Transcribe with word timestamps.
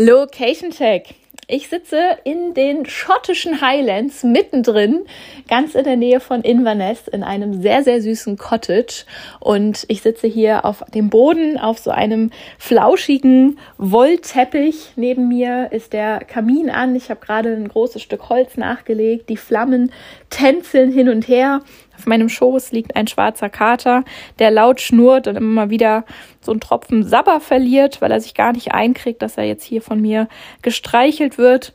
Location 0.00 0.70
Check. 0.70 1.16
Ich 1.48 1.68
sitze 1.68 1.98
in 2.22 2.54
den 2.54 2.86
schottischen 2.86 3.60
Highlands 3.60 4.22
mittendrin, 4.22 5.06
ganz 5.48 5.74
in 5.74 5.82
der 5.82 5.96
Nähe 5.96 6.20
von 6.20 6.42
Inverness, 6.42 7.08
in 7.08 7.24
einem 7.24 7.62
sehr, 7.62 7.82
sehr 7.82 8.00
süßen 8.00 8.36
Cottage. 8.36 9.06
Und 9.40 9.84
ich 9.88 10.02
sitze 10.02 10.28
hier 10.28 10.64
auf 10.64 10.84
dem 10.94 11.10
Boden 11.10 11.58
auf 11.58 11.78
so 11.78 11.90
einem 11.90 12.30
flauschigen 12.58 13.58
Wollteppich. 13.76 14.92
Neben 14.94 15.26
mir 15.26 15.72
ist 15.72 15.92
der 15.92 16.20
Kamin 16.20 16.70
an. 16.70 16.94
Ich 16.94 17.10
habe 17.10 17.18
gerade 17.18 17.48
ein 17.48 17.66
großes 17.66 18.00
Stück 18.00 18.28
Holz 18.28 18.56
nachgelegt. 18.56 19.28
Die 19.28 19.36
Flammen 19.36 19.90
tänzeln 20.30 20.92
hin 20.92 21.08
und 21.08 21.26
her. 21.26 21.62
Auf 21.98 22.06
meinem 22.06 22.28
Schoß 22.28 22.70
liegt 22.70 22.94
ein 22.94 23.08
schwarzer 23.08 23.48
Kater, 23.48 24.04
der 24.38 24.52
laut 24.52 24.80
schnurrt 24.80 25.26
und 25.26 25.34
immer 25.34 25.68
wieder 25.68 26.04
so 26.40 26.52
einen 26.52 26.60
Tropfen 26.60 27.02
Sabber 27.02 27.40
verliert, 27.40 28.00
weil 28.00 28.12
er 28.12 28.20
sich 28.20 28.34
gar 28.34 28.52
nicht 28.52 28.72
einkriegt, 28.72 29.20
dass 29.20 29.36
er 29.36 29.44
jetzt 29.44 29.64
hier 29.64 29.82
von 29.82 30.00
mir 30.00 30.28
gestreichelt 30.62 31.38
wird. 31.38 31.74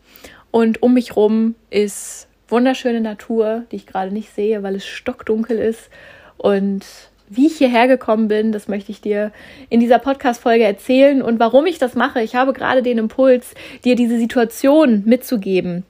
Und 0.49 0.81
um 0.81 0.93
mich 0.93 1.17
rum 1.17 1.55
ist 1.70 2.29
wunderschöne 2.48 3.01
Natur, 3.01 3.63
die 3.71 3.75
ich 3.77 3.85
gerade 3.85 4.13
nicht 4.13 4.34
sehe, 4.34 4.63
weil 4.63 4.75
es 4.75 4.85
stockdunkel 4.85 5.59
ist. 5.59 5.89
Und 6.37 6.85
wie 7.27 7.48
ich 7.48 7.57
hierher 7.57 7.87
gekommen 7.87 8.29
bin, 8.29 8.53
das 8.53 8.70
möchte 8.70 8.91
ich 8.91 9.01
dir 9.01 9.34
in 9.70 9.81
dieser 9.81 9.99
Podcast-Folge 9.99 10.63
erzählen 10.63 11.21
und 11.21 11.40
warum 11.40 11.65
ich 11.65 11.79
das 11.79 11.95
mache. 11.95 12.21
Ich 12.21 12.35
habe 12.35 12.53
gerade 12.53 12.81
den 12.81 12.98
Impuls, 12.98 13.55
dir 13.84 13.95
diese 13.95 14.17
Situation 14.17 15.03
mitzugeben, 15.05 15.84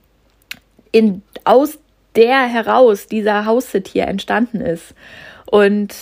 in, 0.92 1.22
aus 1.44 1.78
der 2.16 2.46
heraus 2.46 3.08
dieser 3.08 3.46
House-Sit 3.46 3.88
hier 3.88 4.08
entstanden 4.08 4.62
ist. 4.62 4.94
Und 5.46 5.94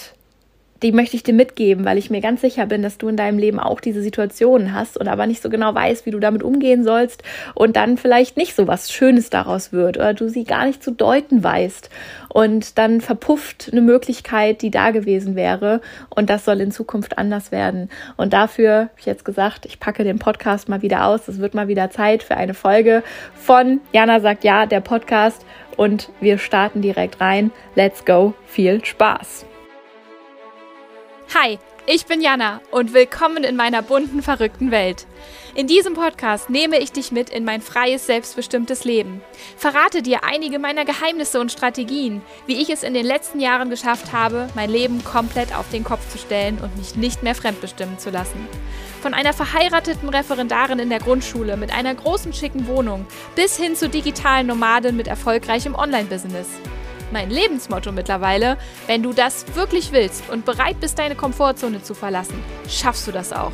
die 0.82 0.92
möchte 0.92 1.16
ich 1.16 1.24
dir 1.24 1.34
mitgeben, 1.34 1.86
weil 1.86 1.98
ich 1.98 2.10
mir 2.10 2.22
ganz 2.22 2.42
sicher 2.42 2.66
bin, 2.66 2.82
dass 2.82 2.98
du 2.98 3.08
in 3.08 3.18
deinem 3.18 3.38
Leben 3.38 3.60
auch 3.60 3.80
diese 3.80 4.02
Situationen 4.02 4.74
hast 4.74 4.98
und 4.98 5.08
aber 5.08 5.28
nicht 5.28 5.42
so 5.42 5.50
genau 5.50 5.76
weißt, 5.76 6.06
wie 6.06 6.12
du 6.12 6.20
damit 6.20 6.42
umgehen 6.42 6.84
sollst 6.84 7.24
und 7.54 7.76
dann 7.76 7.98
vielleicht 7.98 8.36
nicht 8.36 8.56
so 8.56 8.68
was 8.68 8.92
Schönes 8.92 9.30
daraus 9.30 9.72
wird 9.72 9.98
oder 9.98 10.14
du 10.14 10.28
sie 10.28 10.44
gar 10.44 10.66
nicht 10.66 10.84
zu 10.84 10.92
deuten 10.92 11.44
weißt 11.44 11.90
und 12.30 12.78
dann 12.80 13.02
verpufft 13.02 13.70
eine 13.72 13.82
Möglichkeit, 13.82 14.62
die 14.62 14.72
da 14.72 14.90
gewesen 14.92 15.36
wäre 15.36 15.82
und 16.10 16.30
das 16.30 16.46
soll 16.46 16.62
in 16.62 16.72
Zukunft 16.72 17.18
anders 17.18 17.52
werden. 17.52 17.90
Und 18.18 18.34
dafür 18.34 18.74
habe 18.74 18.92
ich 18.98 19.06
jetzt 19.06 19.26
gesagt, 19.26 19.66
ich 19.68 19.80
packe 19.80 20.04
den 20.04 20.18
Podcast 20.18 20.68
mal 20.68 20.82
wieder 20.82 21.06
aus. 21.06 21.28
Es 21.28 21.40
wird 21.40 21.54
mal 21.54 21.68
wieder 21.68 21.92
Zeit 21.92 22.24
für 22.24 22.38
eine 22.38 22.54
Folge 22.54 23.04
von 23.36 23.82
Jana 23.94 24.20
sagt 24.20 24.44
ja, 24.44 24.66
der 24.66 24.82
Podcast 24.82 25.46
und 25.82 26.12
wir 26.20 26.38
starten 26.38 26.84
direkt 26.84 27.20
rein. 27.22 27.50
Let's 27.74 28.06
go, 28.06 28.36
viel 28.46 28.86
Spaß! 28.86 29.48
Hi, 31.34 31.58
ich 31.88 32.06
bin 32.06 32.22
Jana 32.22 32.62
und 32.70 32.94
willkommen 32.94 33.44
in 33.44 33.56
meiner 33.56 33.82
bunten, 33.82 34.22
verrückten 34.22 34.70
Welt. 34.70 35.08
In 35.56 35.66
diesem 35.66 35.96
Podcast 35.96 36.52
nehme 36.52 36.78
ich 36.78 36.92
dich 36.92 37.12
mit 37.12 37.32
in 37.32 37.46
mein 37.46 37.62
freies, 37.62 38.06
selbstbestimmtes 38.06 38.84
Leben. 38.84 39.22
Verrate 39.58 40.04
dir 40.04 40.24
einige 40.24 40.60
meiner 40.60 40.86
Geheimnisse 40.86 41.40
und 41.40 41.52
Strategien, 41.52 42.22
wie 42.46 42.62
ich 42.62 42.70
es 42.70 42.84
in 42.84 42.94
den 42.94 43.06
letzten 43.06 43.40
Jahren 43.40 43.72
geschafft 43.72 44.14
habe, 44.14 44.50
mein 44.54 44.70
Leben 44.70 45.04
komplett 45.04 45.56
auf 45.56 45.68
den 45.72 45.84
Kopf 45.84 46.08
zu 46.12 46.20
stellen 46.20 46.60
und 46.60 46.78
mich 46.78 46.96
nicht 46.96 47.24
mehr 47.24 47.34
fremdbestimmen 47.34 47.98
zu 47.98 48.12
lassen. 48.12 48.48
Von 49.02 49.14
einer 49.16 49.34
verheirateten 49.34 50.10
Referendarin 50.10 50.80
in 50.80 50.90
der 50.90 51.00
Grundschule 51.00 51.58
mit 51.58 51.74
einer 51.74 51.96
großen 51.96 52.34
schicken 52.34 52.68
Wohnung 52.68 53.08
bis 53.36 53.58
hin 53.58 53.76
zu 53.76 53.90
digitalen 53.90 54.48
Nomaden 54.48 54.96
mit 54.96 55.08
erfolgreichem 55.08 55.76
Online-Business 55.76 56.48
mein 57.12 57.30
Lebensmotto 57.30 57.92
mittlerweile. 57.92 58.58
Wenn 58.88 59.04
du 59.04 59.14
das 59.14 59.56
wirklich 59.56 59.92
willst 59.92 60.30
und 60.30 60.46
bereit 60.46 60.80
bist, 60.80 60.98
deine 60.98 61.16
Komfortzone 61.16 61.84
zu 61.84 61.94
verlassen, 61.94 62.42
schaffst 62.70 63.08
du 63.08 63.12
das 63.12 63.34
auch. 63.34 63.52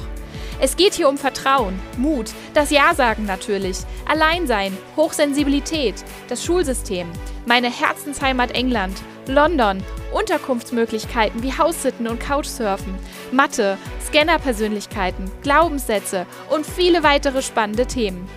Es 0.59 0.75
geht 0.75 0.95
hier 0.95 1.07
um 1.07 1.17
Vertrauen, 1.17 1.79
Mut, 1.97 2.31
das 2.55 2.71
Ja 2.71 2.95
sagen 2.95 3.25
natürlich, 3.25 3.77
Alleinsein, 4.07 4.75
Hochsensibilität, 4.95 5.95
das 6.29 6.43
Schulsystem, 6.43 7.07
meine 7.45 7.71
Herzensheimat 7.71 8.51
England, 8.51 8.97
London, 9.27 9.83
Unterkunftsmöglichkeiten 10.13 11.43
wie 11.43 11.57
Haussitten 11.57 12.07
und 12.07 12.19
Couchsurfen, 12.19 12.95
Mathe, 13.31 13.77
Scannerpersönlichkeiten, 14.07 15.29
Glaubenssätze 15.41 16.25
und 16.49 16.65
viele 16.65 17.03
weitere 17.03 17.41
spannende 17.41 17.85
Themen. 17.85 18.27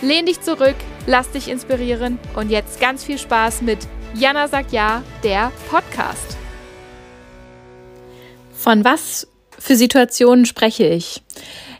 Lehn 0.00 0.26
dich 0.26 0.40
zurück, 0.40 0.76
lass 1.06 1.30
dich 1.30 1.48
inspirieren 1.48 2.18
und 2.34 2.50
jetzt 2.50 2.80
ganz 2.80 3.04
viel 3.04 3.18
Spaß 3.18 3.62
mit 3.62 3.78
Jana 4.14 4.48
sagt 4.48 4.72
ja, 4.72 5.02
der 5.22 5.52
Podcast. 5.70 6.36
Von 8.52 8.84
was 8.84 9.26
für 9.58 9.76
Situationen 9.76 10.44
spreche 10.44 10.84
ich? 10.84 11.22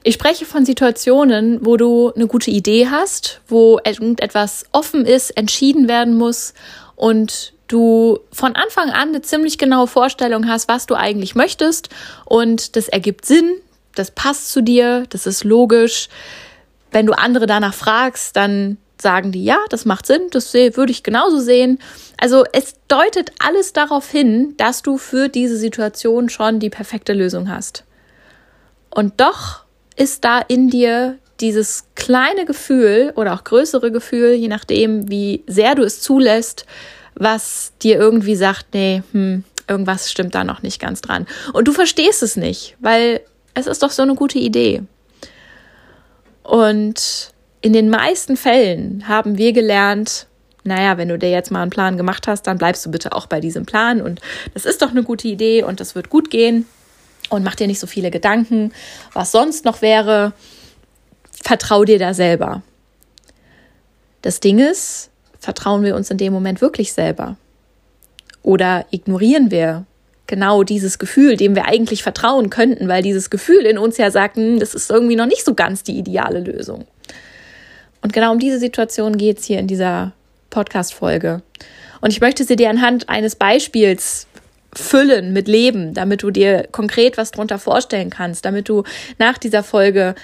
Ich 0.05 0.15
spreche 0.15 0.47
von 0.47 0.65
Situationen, 0.65 1.65
wo 1.65 1.77
du 1.77 2.13
eine 2.15 2.27
gute 2.27 2.51
Idee 2.51 2.89
hast, 2.89 3.41
wo 3.47 3.79
irgendetwas 3.85 4.65
offen 4.73 5.05
ist, 5.05 5.31
entschieden 5.31 5.89
werden 5.89 6.17
muss 6.17 6.55
und 6.97 7.52
du 7.69 8.21
von 8.33 8.55
Anfang 8.55 8.91
an 8.91 9.09
eine 9.09 9.23
ziemlich 9.23 9.59
genaue 9.59 9.87
Vorstellung 9.87 10.49
hast, 10.49 10.69
was 10.69 10.87
du 10.87 10.95
eigentlich 10.95 11.35
möchtest 11.35 11.89
und 12.25 12.77
das 12.77 12.89
ergibt 12.89 13.25
Sinn, 13.25 13.55
das 13.95 14.11
passt 14.11 14.51
zu 14.51 14.63
dir, 14.63 15.05
das 15.11 15.27
ist 15.27 15.45
logisch. 15.45 16.09
Wenn 16.91 17.07
du 17.07 17.13
andere 17.13 17.47
danach 17.47 17.75
fragst, 17.75 18.37
dann 18.37 18.79
sagen 19.01 19.33
die, 19.33 19.45
ja, 19.45 19.59
das 19.69 19.85
macht 19.85 20.07
Sinn, 20.07 20.29
das 20.31 20.55
würde 20.55 20.93
ich 20.93 21.03
genauso 21.03 21.41
sehen. 21.41 21.79
Also 22.19 22.45
es 22.53 22.75
deutet 22.89 23.33
alles 23.39 23.73
darauf 23.73 24.09
hin, 24.09 24.55
dass 24.57 24.83
du 24.83 24.97
für 24.97 25.29
diese 25.29 25.57
Situation 25.57 26.29
schon 26.29 26.61
die 26.61 26.71
perfekte 26.71 27.13
Lösung 27.13 27.51
hast. 27.51 27.85
Und 28.91 29.21
doch 29.21 29.65
ist 29.97 30.25
da 30.25 30.39
in 30.39 30.71
dir 30.71 31.19
dieses 31.41 31.87
kleine 31.97 32.45
Gefühl 32.45 33.13
oder 33.17 33.35
auch 33.35 33.45
größere 33.45 33.91
Gefühl, 33.91 34.33
je 34.33 34.49
nachdem, 34.49 35.11
wie 35.11 35.43
sehr 35.47 35.75
du 35.75 35.83
es 35.83 36.01
zulässt, 36.01 36.67
was 37.15 37.73
dir 37.83 37.99
irgendwie 37.99 38.37
sagt, 38.37 38.67
nee, 38.75 39.03
hm, 39.13 39.45
irgendwas 39.69 40.11
stimmt 40.11 40.35
da 40.35 40.45
noch 40.45 40.63
nicht 40.63 40.81
ganz 40.81 41.01
dran. 41.01 41.27
Und 41.53 41.69
du 41.69 41.73
verstehst 41.73 42.23
es 42.23 42.37
nicht, 42.37 42.77
weil 42.81 43.21
es 43.55 43.67
ist 43.67 43.83
doch 43.83 43.91
so 43.91 44.03
eine 44.03 44.15
gute 44.15 44.39
Idee. 44.39 44.83
Und 46.43 47.33
in 47.61 47.73
den 47.73 47.89
meisten 47.89 48.37
Fällen 48.37 49.07
haben 49.09 49.39
wir 49.39 49.53
gelernt, 49.53 50.27
naja, 50.65 50.97
wenn 50.97 51.09
du 51.09 51.19
dir 51.19 51.31
jetzt 51.31 51.51
mal 51.51 51.63
einen 51.63 51.71
Plan 51.71 51.97
gemacht 51.97 52.27
hast, 52.29 52.47
dann 52.47 52.59
bleibst 52.59 52.85
du 52.87 52.91
bitte 52.91 53.13
auch 53.13 53.27
bei 53.27 53.41
diesem 53.41 53.67
Plan 53.67 54.01
und 54.01 54.21
das 54.55 54.65
ist 54.65 54.83
doch 54.83 54.91
eine 54.91 55.03
gute 55.03 55.29
Idee 55.29 55.63
und 55.63 55.81
das 55.81 55.95
wird 55.95 56.09
gut 56.09 56.31
gehen 56.31 56.67
und 57.31 57.43
mach 57.43 57.55
dir 57.55 57.67
nicht 57.67 57.81
so 57.81 57.87
viele 57.87 58.11
Gedanken, 58.11 58.73
was 59.13 59.33
sonst 59.33 59.65
noch 59.65 59.83
wäre. 59.83 60.33
Vertrau 61.43 61.85
dir 61.85 61.99
da 61.99 62.15
selber. 62.15 62.63
Das 64.23 64.39
Ding 64.39 64.61
ist, 64.61 65.11
vertrauen 65.43 65.83
wir 65.83 65.97
uns 65.97 66.09
in 66.09 66.19
dem 66.19 66.33
Moment 66.33 66.61
wirklich 66.61 66.93
selber? 66.93 67.37
Oder 68.43 68.87
ignorieren 68.93 69.51
wir 69.51 69.85
genau 70.29 70.63
dieses 70.63 71.01
Gefühl, 71.01 71.37
dem 71.37 71.57
wir 71.57 71.67
eigentlich 71.67 72.05
vertrauen 72.05 72.49
könnten, 72.49 72.89
weil 72.89 73.03
dieses 73.03 73.29
Gefühl 73.29 73.67
in 73.67 73.77
uns 73.77 73.99
ja 73.99 74.11
sagt, 74.11 74.37
hm, 74.37 74.61
das 74.61 74.73
ist 74.73 74.91
irgendwie 74.91 75.17
noch 75.17 75.27
nicht 75.27 75.45
so 75.45 75.55
ganz 75.55 75.83
die 75.83 75.99
ideale 75.99 76.41
Lösung. 76.41 76.87
Und 78.03 78.13
genau 78.13 78.33
um 78.33 78.39
diese 78.39 78.61
Situation 78.61 79.19
geht 79.19 79.41
es 79.41 79.45
hier 79.45 79.59
in 79.59 79.67
dieser 79.67 80.13
Podcast-Folge. 80.51 81.43
Und 82.01 82.13
ich 82.13 82.21
möchte 82.21 82.45
sie 82.45 82.57
dir 82.57 82.71
anhand 82.71 83.09
eines 83.09 83.35
Beispiels 83.35 84.29
füllen 84.75 85.33
mit 85.33 85.49
Leben, 85.49 85.93
damit 85.93 86.23
du 86.23 86.31
dir 86.31 86.69
konkret 86.71 87.19
was 87.19 87.33
drunter 87.33 87.59
vorstellen 87.59 88.11
kannst, 88.11 88.45
damit 88.45 88.69
du 88.69 88.85
nach 89.19 89.39
dieser 89.39 89.63
Folge 89.63 90.15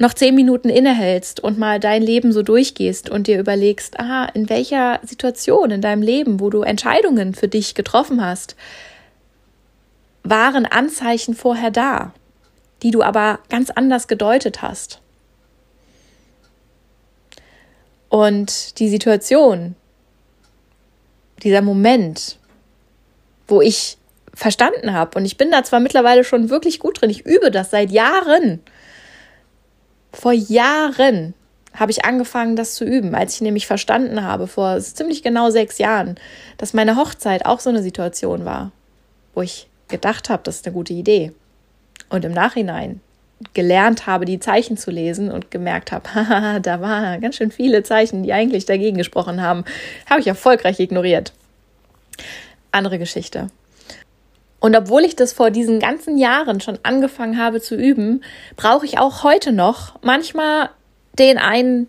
noch 0.00 0.14
zehn 0.14 0.34
Minuten 0.34 0.70
innehältst 0.70 1.40
und 1.40 1.58
mal 1.58 1.78
dein 1.78 2.00
Leben 2.00 2.32
so 2.32 2.42
durchgehst 2.42 3.10
und 3.10 3.26
dir 3.26 3.38
überlegst, 3.38 4.00
aha, 4.00 4.24
in 4.32 4.48
welcher 4.48 4.98
Situation 5.02 5.70
in 5.70 5.82
deinem 5.82 6.00
Leben, 6.00 6.40
wo 6.40 6.48
du 6.48 6.62
Entscheidungen 6.62 7.34
für 7.34 7.48
dich 7.48 7.74
getroffen 7.74 8.24
hast, 8.24 8.56
waren 10.22 10.64
Anzeichen 10.64 11.34
vorher 11.34 11.70
da, 11.70 12.14
die 12.82 12.92
du 12.92 13.02
aber 13.02 13.40
ganz 13.50 13.68
anders 13.68 14.08
gedeutet 14.08 14.62
hast. 14.62 15.02
Und 18.08 18.78
die 18.78 18.88
Situation, 18.88 19.76
dieser 21.42 21.60
Moment, 21.60 22.38
wo 23.48 23.60
ich 23.60 23.98
verstanden 24.32 24.94
habe, 24.94 25.18
und 25.18 25.26
ich 25.26 25.36
bin 25.36 25.50
da 25.50 25.62
zwar 25.62 25.80
mittlerweile 25.80 26.24
schon 26.24 26.48
wirklich 26.48 26.78
gut 26.78 27.02
drin, 27.02 27.10
ich 27.10 27.26
übe 27.26 27.50
das 27.50 27.70
seit 27.70 27.90
Jahren. 27.90 28.60
Vor 30.12 30.32
Jahren 30.32 31.34
habe 31.74 31.92
ich 31.92 32.04
angefangen, 32.04 32.56
das 32.56 32.74
zu 32.74 32.84
üben, 32.84 33.14
als 33.14 33.34
ich 33.34 33.40
nämlich 33.42 33.66
verstanden 33.66 34.24
habe, 34.24 34.46
vor 34.46 34.78
ziemlich 34.80 35.22
genau 35.22 35.50
sechs 35.50 35.78
Jahren, 35.78 36.16
dass 36.58 36.74
meine 36.74 36.96
Hochzeit 36.96 37.46
auch 37.46 37.60
so 37.60 37.70
eine 37.70 37.82
Situation 37.82 38.44
war, 38.44 38.72
wo 39.34 39.42
ich 39.42 39.68
gedacht 39.88 40.30
habe, 40.30 40.42
das 40.42 40.56
ist 40.56 40.66
eine 40.66 40.74
gute 40.74 40.92
Idee. 40.92 41.32
Und 42.08 42.24
im 42.24 42.32
Nachhinein 42.32 43.00
gelernt 43.54 44.06
habe, 44.06 44.24
die 44.24 44.40
Zeichen 44.40 44.76
zu 44.76 44.90
lesen 44.90 45.30
und 45.30 45.50
gemerkt 45.50 45.92
habe, 45.92 46.12
haha, 46.14 46.58
da 46.58 46.80
waren 46.80 47.20
ganz 47.20 47.36
schön 47.36 47.50
viele 47.50 47.82
Zeichen, 47.82 48.22
die 48.22 48.32
eigentlich 48.32 48.66
dagegen 48.66 48.98
gesprochen 48.98 49.40
haben, 49.40 49.64
habe 50.08 50.20
ich 50.20 50.26
erfolgreich 50.26 50.80
ignoriert. 50.80 51.32
Andere 52.72 52.98
Geschichte. 52.98 53.48
Und 54.60 54.76
obwohl 54.76 55.04
ich 55.04 55.16
das 55.16 55.32
vor 55.32 55.50
diesen 55.50 55.80
ganzen 55.80 56.18
Jahren 56.18 56.60
schon 56.60 56.78
angefangen 56.82 57.38
habe 57.38 57.60
zu 57.60 57.74
üben, 57.74 58.22
brauche 58.56 58.84
ich 58.84 58.98
auch 58.98 59.24
heute 59.24 59.52
noch 59.52 59.94
manchmal 60.02 60.68
den 61.18 61.38
einen 61.38 61.88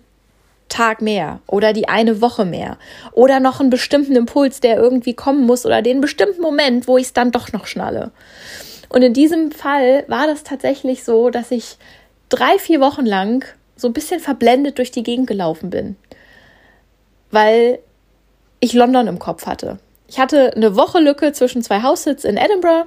Tag 0.69 1.01
mehr 1.01 1.41
oder 1.47 1.73
die 1.73 1.89
eine 1.89 2.21
Woche 2.21 2.45
mehr 2.45 2.77
oder 3.11 3.41
noch 3.41 3.59
einen 3.59 3.69
bestimmten 3.69 4.15
Impuls, 4.15 4.61
der 4.61 4.77
irgendwie 4.77 5.13
kommen 5.13 5.45
muss 5.45 5.65
oder 5.65 5.81
den 5.81 5.99
bestimmten 5.99 6.41
Moment, 6.41 6.87
wo 6.87 6.97
ich 6.97 7.07
es 7.07 7.13
dann 7.13 7.31
doch 7.31 7.51
noch 7.51 7.67
schnalle. 7.67 8.11
Und 8.87 9.03
in 9.03 9.13
diesem 9.13 9.51
Fall 9.51 10.05
war 10.07 10.27
das 10.27 10.43
tatsächlich 10.43 11.03
so, 11.03 11.29
dass 11.29 11.51
ich 11.51 11.77
drei, 12.29 12.57
vier 12.57 12.79
Wochen 12.79 13.05
lang 13.05 13.45
so 13.75 13.87
ein 13.87 13.93
bisschen 13.93 14.19
verblendet 14.19 14.77
durch 14.77 14.91
die 14.91 15.03
Gegend 15.03 15.27
gelaufen 15.27 15.69
bin, 15.69 15.97
weil 17.31 17.79
ich 18.59 18.73
London 18.73 19.07
im 19.07 19.19
Kopf 19.19 19.45
hatte. 19.45 19.79
Ich 20.11 20.19
hatte 20.19 20.53
eine 20.57 20.75
Woche 20.75 20.99
Lücke 20.99 21.31
zwischen 21.31 21.61
zwei 21.61 21.83
Haussitz 21.83 22.25
in 22.25 22.35
Edinburgh 22.35 22.85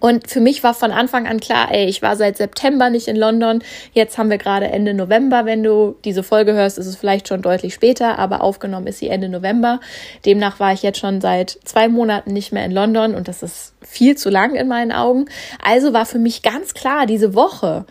und 0.00 0.30
für 0.30 0.40
mich 0.40 0.64
war 0.64 0.72
von 0.72 0.90
Anfang 0.90 1.26
an 1.26 1.40
klar, 1.40 1.70
ey, 1.70 1.84
ich 1.84 2.00
war 2.00 2.16
seit 2.16 2.38
September 2.38 2.88
nicht 2.88 3.06
in 3.06 3.16
London. 3.16 3.62
Jetzt 3.92 4.16
haben 4.16 4.30
wir 4.30 4.38
gerade 4.38 4.66
Ende 4.68 4.94
November. 4.94 5.44
Wenn 5.44 5.62
du 5.62 5.94
diese 6.06 6.22
Folge 6.22 6.54
hörst, 6.54 6.78
ist 6.78 6.86
es 6.86 6.96
vielleicht 6.96 7.28
schon 7.28 7.42
deutlich 7.42 7.74
später, 7.74 8.18
aber 8.18 8.40
aufgenommen 8.40 8.86
ist 8.86 9.00
sie 9.00 9.08
Ende 9.10 9.28
November. 9.28 9.78
Demnach 10.24 10.58
war 10.58 10.72
ich 10.72 10.82
jetzt 10.82 11.00
schon 11.00 11.20
seit 11.20 11.58
zwei 11.64 11.88
Monaten 11.88 12.32
nicht 12.32 12.50
mehr 12.50 12.64
in 12.64 12.72
London 12.72 13.14
und 13.14 13.28
das 13.28 13.42
ist 13.42 13.74
viel 13.82 14.16
zu 14.16 14.30
lang 14.30 14.54
in 14.54 14.68
meinen 14.68 14.92
Augen. 14.92 15.26
Also 15.62 15.92
war 15.92 16.06
für 16.06 16.18
mich 16.18 16.40
ganz 16.40 16.72
klar, 16.72 17.04
diese 17.04 17.34
Woche, 17.34 17.84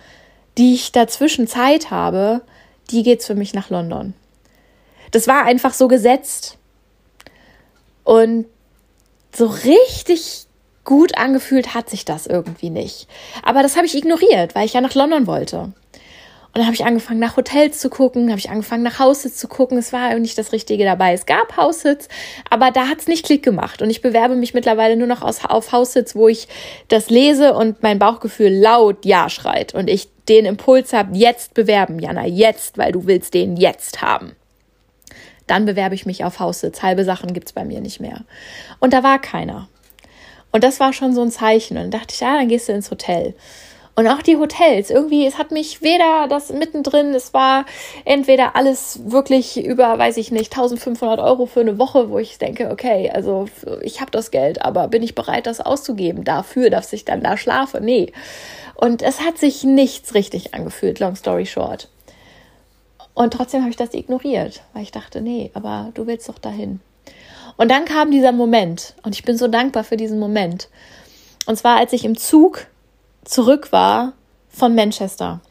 die 0.57 0.73
ich 0.73 0.91
dazwischen 0.91 1.45
Zeit 1.45 1.91
habe, 1.91 2.41
die 2.89 3.03
geht's 3.03 3.27
für 3.27 3.35
mich 3.35 3.53
nach 3.53 3.69
London. 3.69 4.15
Das 5.11 5.27
war 5.27 5.45
einfach 5.45 5.75
so 5.75 5.87
gesetzt. 5.87 6.57
Und 8.03 8.45
so 9.33 9.45
richtig 9.45 10.45
gut 10.83 11.17
angefühlt 11.17 11.73
hat 11.73 11.89
sich 11.89 12.05
das 12.05 12.27
irgendwie 12.27 12.69
nicht. 12.69 13.07
Aber 13.43 13.61
das 13.63 13.75
habe 13.75 13.85
ich 13.85 13.95
ignoriert, 13.95 14.55
weil 14.55 14.65
ich 14.65 14.73
ja 14.73 14.81
nach 14.81 14.95
London 14.95 15.27
wollte. 15.27 15.73
Und 16.53 16.57
dann 16.57 16.65
habe 16.65 16.75
ich 16.75 16.83
angefangen, 16.83 17.21
nach 17.21 17.37
Hotels 17.37 17.79
zu 17.79 17.89
gucken, 17.89 18.29
habe 18.29 18.39
ich 18.39 18.49
angefangen, 18.49 18.83
nach 18.83 18.99
Haussitz 18.99 19.37
zu 19.37 19.47
gucken. 19.47 19.77
Es 19.77 19.93
war 19.93 20.13
nicht 20.19 20.37
das 20.37 20.51
Richtige 20.51 20.83
dabei. 20.83 21.13
Es 21.13 21.25
gab 21.25 21.55
Haussitz, 21.55 22.09
aber 22.49 22.71
da 22.71 22.87
hat 22.87 22.99
es 22.99 23.07
nicht 23.07 23.25
Klick 23.25 23.41
gemacht. 23.41 23.81
Und 23.81 23.89
ich 23.89 24.01
bewerbe 24.01 24.35
mich 24.35 24.53
mittlerweile 24.53 24.97
nur 24.97 25.07
noch 25.07 25.21
aus, 25.21 25.45
auf 25.45 25.71
Haussitz, 25.71 26.13
wo 26.13 26.27
ich 26.27 26.49
das 26.89 27.09
lese 27.09 27.53
und 27.53 27.81
mein 27.83 27.99
Bauchgefühl 27.99 28.49
laut 28.49 29.05
Ja 29.05 29.29
schreit. 29.29 29.73
Und 29.73 29.89
ich 29.89 30.09
den 30.27 30.43
Impuls 30.45 30.91
habe, 30.91 31.15
jetzt 31.15 31.53
bewerben, 31.53 31.99
Jana, 31.99 32.27
jetzt, 32.27 32.77
weil 32.77 32.91
du 32.91 33.05
willst 33.05 33.33
den 33.33 33.55
jetzt 33.55 34.01
haben. 34.01 34.35
Dann 35.51 35.65
bewerbe 35.65 35.95
ich 35.95 36.05
mich 36.05 36.23
auf 36.23 36.39
Haussitz. 36.39 36.81
Halbe 36.81 37.03
Sachen 37.03 37.33
gibt 37.33 37.47
es 37.47 37.51
bei 37.51 37.65
mir 37.65 37.81
nicht 37.81 37.99
mehr. 37.99 38.21
Und 38.79 38.93
da 38.93 39.03
war 39.03 39.19
keiner. 39.19 39.67
Und 40.53 40.63
das 40.63 40.79
war 40.79 40.93
schon 40.93 41.13
so 41.13 41.21
ein 41.21 41.29
Zeichen. 41.29 41.75
Und 41.75 41.83
dann 41.83 41.91
dachte 41.91 42.13
ich, 42.13 42.21
ja, 42.21 42.37
dann 42.37 42.47
gehst 42.47 42.69
du 42.69 42.71
ins 42.71 42.89
Hotel. 42.89 43.35
Und 43.93 44.07
auch 44.07 44.21
die 44.21 44.37
Hotels, 44.37 44.89
irgendwie, 44.89 45.27
es 45.27 45.37
hat 45.37 45.51
mich 45.51 45.81
weder 45.81 46.27
das 46.29 46.53
mittendrin, 46.53 47.13
es 47.13 47.33
war 47.33 47.65
entweder 48.05 48.55
alles 48.55 49.01
wirklich 49.11 49.61
über, 49.61 49.99
weiß 49.99 50.15
ich 50.15 50.31
nicht, 50.31 50.53
1500 50.53 51.19
Euro 51.19 51.47
für 51.47 51.59
eine 51.59 51.77
Woche, 51.77 52.09
wo 52.09 52.17
ich 52.17 52.37
denke, 52.37 52.71
okay, 52.71 53.11
also 53.13 53.49
ich 53.81 53.99
habe 53.99 54.11
das 54.11 54.31
Geld, 54.31 54.61
aber 54.61 54.87
bin 54.87 55.03
ich 55.03 55.15
bereit, 55.15 55.47
das 55.47 55.59
auszugeben 55.59 56.23
dafür, 56.23 56.69
dass 56.69 56.93
ich 56.93 57.03
dann 57.03 57.21
da 57.21 57.35
schlafe? 57.35 57.81
Nee. 57.81 58.13
Und 58.75 59.01
es 59.01 59.19
hat 59.19 59.37
sich 59.37 59.65
nichts 59.65 60.13
richtig 60.13 60.53
angefühlt, 60.53 61.01
long 61.01 61.17
story 61.17 61.45
short. 61.45 61.89
Und 63.13 63.33
trotzdem 63.33 63.61
habe 63.61 63.71
ich 63.71 63.77
das 63.77 63.93
ignoriert, 63.93 64.63
weil 64.73 64.83
ich 64.83 64.91
dachte, 64.91 65.21
nee, 65.21 65.51
aber 65.53 65.91
du 65.93 66.07
willst 66.07 66.29
doch 66.29 66.39
dahin. 66.39 66.79
Und 67.57 67.69
dann 67.69 67.85
kam 67.85 68.11
dieser 68.11 68.31
Moment 68.31 68.95
und 69.03 69.15
ich 69.15 69.23
bin 69.23 69.37
so 69.37 69.47
dankbar 69.47 69.83
für 69.83 69.97
diesen 69.97 70.19
Moment. 70.19 70.69
Und 71.45 71.57
zwar, 71.57 71.77
als 71.77 71.93
ich 71.93 72.05
im 72.05 72.17
Zug 72.17 72.67
zurück 73.23 73.71
war 73.71 74.13
von 74.49 74.75
Manchester. 74.75 75.41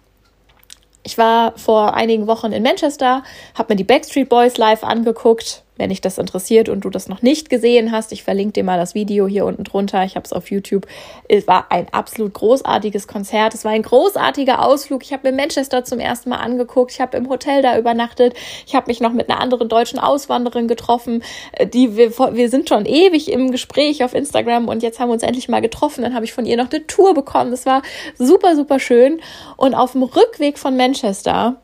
Ich 1.02 1.18
war 1.18 1.56
vor 1.56 1.94
einigen 1.94 2.26
Wochen 2.26 2.52
in 2.52 2.62
Manchester, 2.62 3.22
habe 3.54 3.72
mir 3.72 3.76
die 3.76 3.84
Backstreet 3.84 4.28
Boys 4.28 4.56
live 4.58 4.84
angeguckt 4.84 5.62
wenn 5.80 5.88
dich 5.88 6.02
das 6.02 6.18
interessiert 6.18 6.68
und 6.68 6.84
du 6.84 6.90
das 6.90 7.08
noch 7.08 7.22
nicht 7.22 7.48
gesehen 7.48 7.90
hast, 7.90 8.12
ich 8.12 8.22
verlinke 8.22 8.52
dir 8.52 8.64
mal 8.64 8.76
das 8.76 8.94
Video 8.94 9.26
hier 9.26 9.46
unten 9.46 9.64
drunter. 9.64 10.04
Ich 10.04 10.14
habe 10.14 10.26
es 10.26 10.32
auf 10.32 10.50
YouTube. 10.50 10.86
Es 11.26 11.48
war 11.48 11.72
ein 11.72 11.88
absolut 11.90 12.34
großartiges 12.34 13.08
Konzert. 13.08 13.54
Es 13.54 13.64
war 13.64 13.72
ein 13.72 13.82
großartiger 13.82 14.62
Ausflug. 14.62 15.02
Ich 15.02 15.14
habe 15.14 15.30
mir 15.30 15.36
Manchester 15.36 15.82
zum 15.82 15.98
ersten 15.98 16.28
Mal 16.28 16.36
angeguckt. 16.36 16.92
Ich 16.92 17.00
habe 17.00 17.16
im 17.16 17.30
Hotel 17.30 17.62
da 17.62 17.78
übernachtet. 17.78 18.34
Ich 18.66 18.74
habe 18.74 18.88
mich 18.88 19.00
noch 19.00 19.14
mit 19.14 19.30
einer 19.30 19.40
anderen 19.40 19.70
deutschen 19.70 19.98
Auswanderin 19.98 20.68
getroffen. 20.68 21.22
Äh, 21.52 21.66
die 21.66 21.96
wir, 21.96 22.10
wir 22.10 22.50
sind 22.50 22.68
schon 22.68 22.84
ewig 22.84 23.32
im 23.32 23.50
Gespräch 23.50 24.04
auf 24.04 24.12
Instagram 24.12 24.68
und 24.68 24.82
jetzt 24.82 25.00
haben 25.00 25.08
wir 25.08 25.14
uns 25.14 25.22
endlich 25.22 25.48
mal 25.48 25.62
getroffen. 25.62 26.02
Dann 26.02 26.14
habe 26.14 26.26
ich 26.26 26.34
von 26.34 26.44
ihr 26.44 26.58
noch 26.58 26.70
eine 26.70 26.86
Tour 26.86 27.14
bekommen. 27.14 27.52
Das 27.52 27.64
war 27.64 27.80
super, 28.18 28.54
super 28.54 28.78
schön. 28.78 29.20
Und 29.56 29.74
auf 29.74 29.92
dem 29.92 30.02
Rückweg 30.02 30.58
von 30.58 30.76
Manchester 30.76 31.56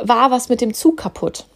war 0.00 0.30
was 0.30 0.48
mit 0.48 0.60
dem 0.60 0.72
Zug 0.72 0.98
kaputt. 0.98 1.46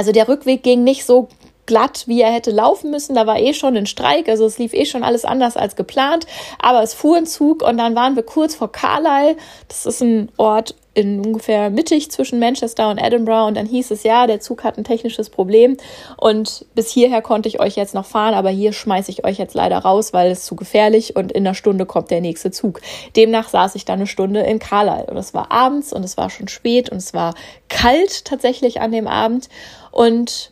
Also 0.00 0.12
der 0.12 0.28
Rückweg 0.28 0.62
ging 0.62 0.82
nicht 0.82 1.04
so 1.04 1.28
glatt, 1.66 2.04
wie 2.06 2.22
er 2.22 2.32
hätte 2.32 2.52
laufen 2.52 2.90
müssen. 2.90 3.14
Da 3.14 3.26
war 3.26 3.38
eh 3.38 3.52
schon 3.52 3.76
ein 3.76 3.84
Streik, 3.84 4.30
also 4.30 4.46
es 4.46 4.56
lief 4.56 4.72
eh 4.72 4.86
schon 4.86 5.04
alles 5.04 5.26
anders 5.26 5.58
als 5.58 5.76
geplant. 5.76 6.26
Aber 6.58 6.82
es 6.82 6.94
fuhr 6.94 7.18
ein 7.18 7.26
Zug 7.26 7.62
und 7.62 7.76
dann 7.76 7.94
waren 7.94 8.16
wir 8.16 8.22
kurz 8.22 8.54
vor 8.54 8.72
Carlisle. 8.72 9.36
Das 9.68 9.84
ist 9.84 10.00
ein 10.00 10.32
Ort 10.38 10.74
in 10.92 11.24
ungefähr 11.24 11.70
mittig 11.70 12.10
zwischen 12.10 12.38
Manchester 12.40 12.90
und 12.90 12.98
Edinburgh. 12.98 13.46
Und 13.46 13.56
dann 13.56 13.66
hieß 13.66 13.90
es 13.90 14.02
ja, 14.02 14.26
der 14.26 14.40
Zug 14.40 14.64
hat 14.64 14.76
ein 14.76 14.84
technisches 14.84 15.30
Problem. 15.30 15.76
Und 16.16 16.66
bis 16.74 16.90
hierher 16.90 17.22
konnte 17.22 17.48
ich 17.48 17.60
euch 17.60 17.76
jetzt 17.76 17.94
noch 17.94 18.06
fahren, 18.06 18.34
aber 18.34 18.50
hier 18.50 18.72
schmeiße 18.72 19.10
ich 19.10 19.24
euch 19.24 19.38
jetzt 19.38 19.54
leider 19.54 19.78
raus, 19.78 20.12
weil 20.12 20.30
es 20.30 20.44
zu 20.44 20.56
gefährlich 20.56 21.16
und 21.16 21.32
in 21.32 21.46
einer 21.46 21.54
Stunde 21.54 21.86
kommt 21.86 22.10
der 22.10 22.20
nächste 22.20 22.50
Zug. 22.50 22.80
Demnach 23.16 23.48
saß 23.48 23.74
ich 23.76 23.84
dann 23.84 24.00
eine 24.00 24.06
Stunde 24.06 24.40
in 24.40 24.58
Carlisle. 24.58 25.06
Und 25.06 25.16
es 25.16 25.32
war 25.32 25.52
abends 25.52 25.92
und 25.92 26.04
es 26.04 26.16
war 26.16 26.30
schon 26.30 26.48
spät 26.48 26.90
und 26.90 26.98
es 26.98 27.14
war 27.14 27.34
kalt 27.68 28.24
tatsächlich 28.24 28.80
an 28.80 28.92
dem 28.92 29.06
Abend. 29.06 29.48
Und 29.92 30.50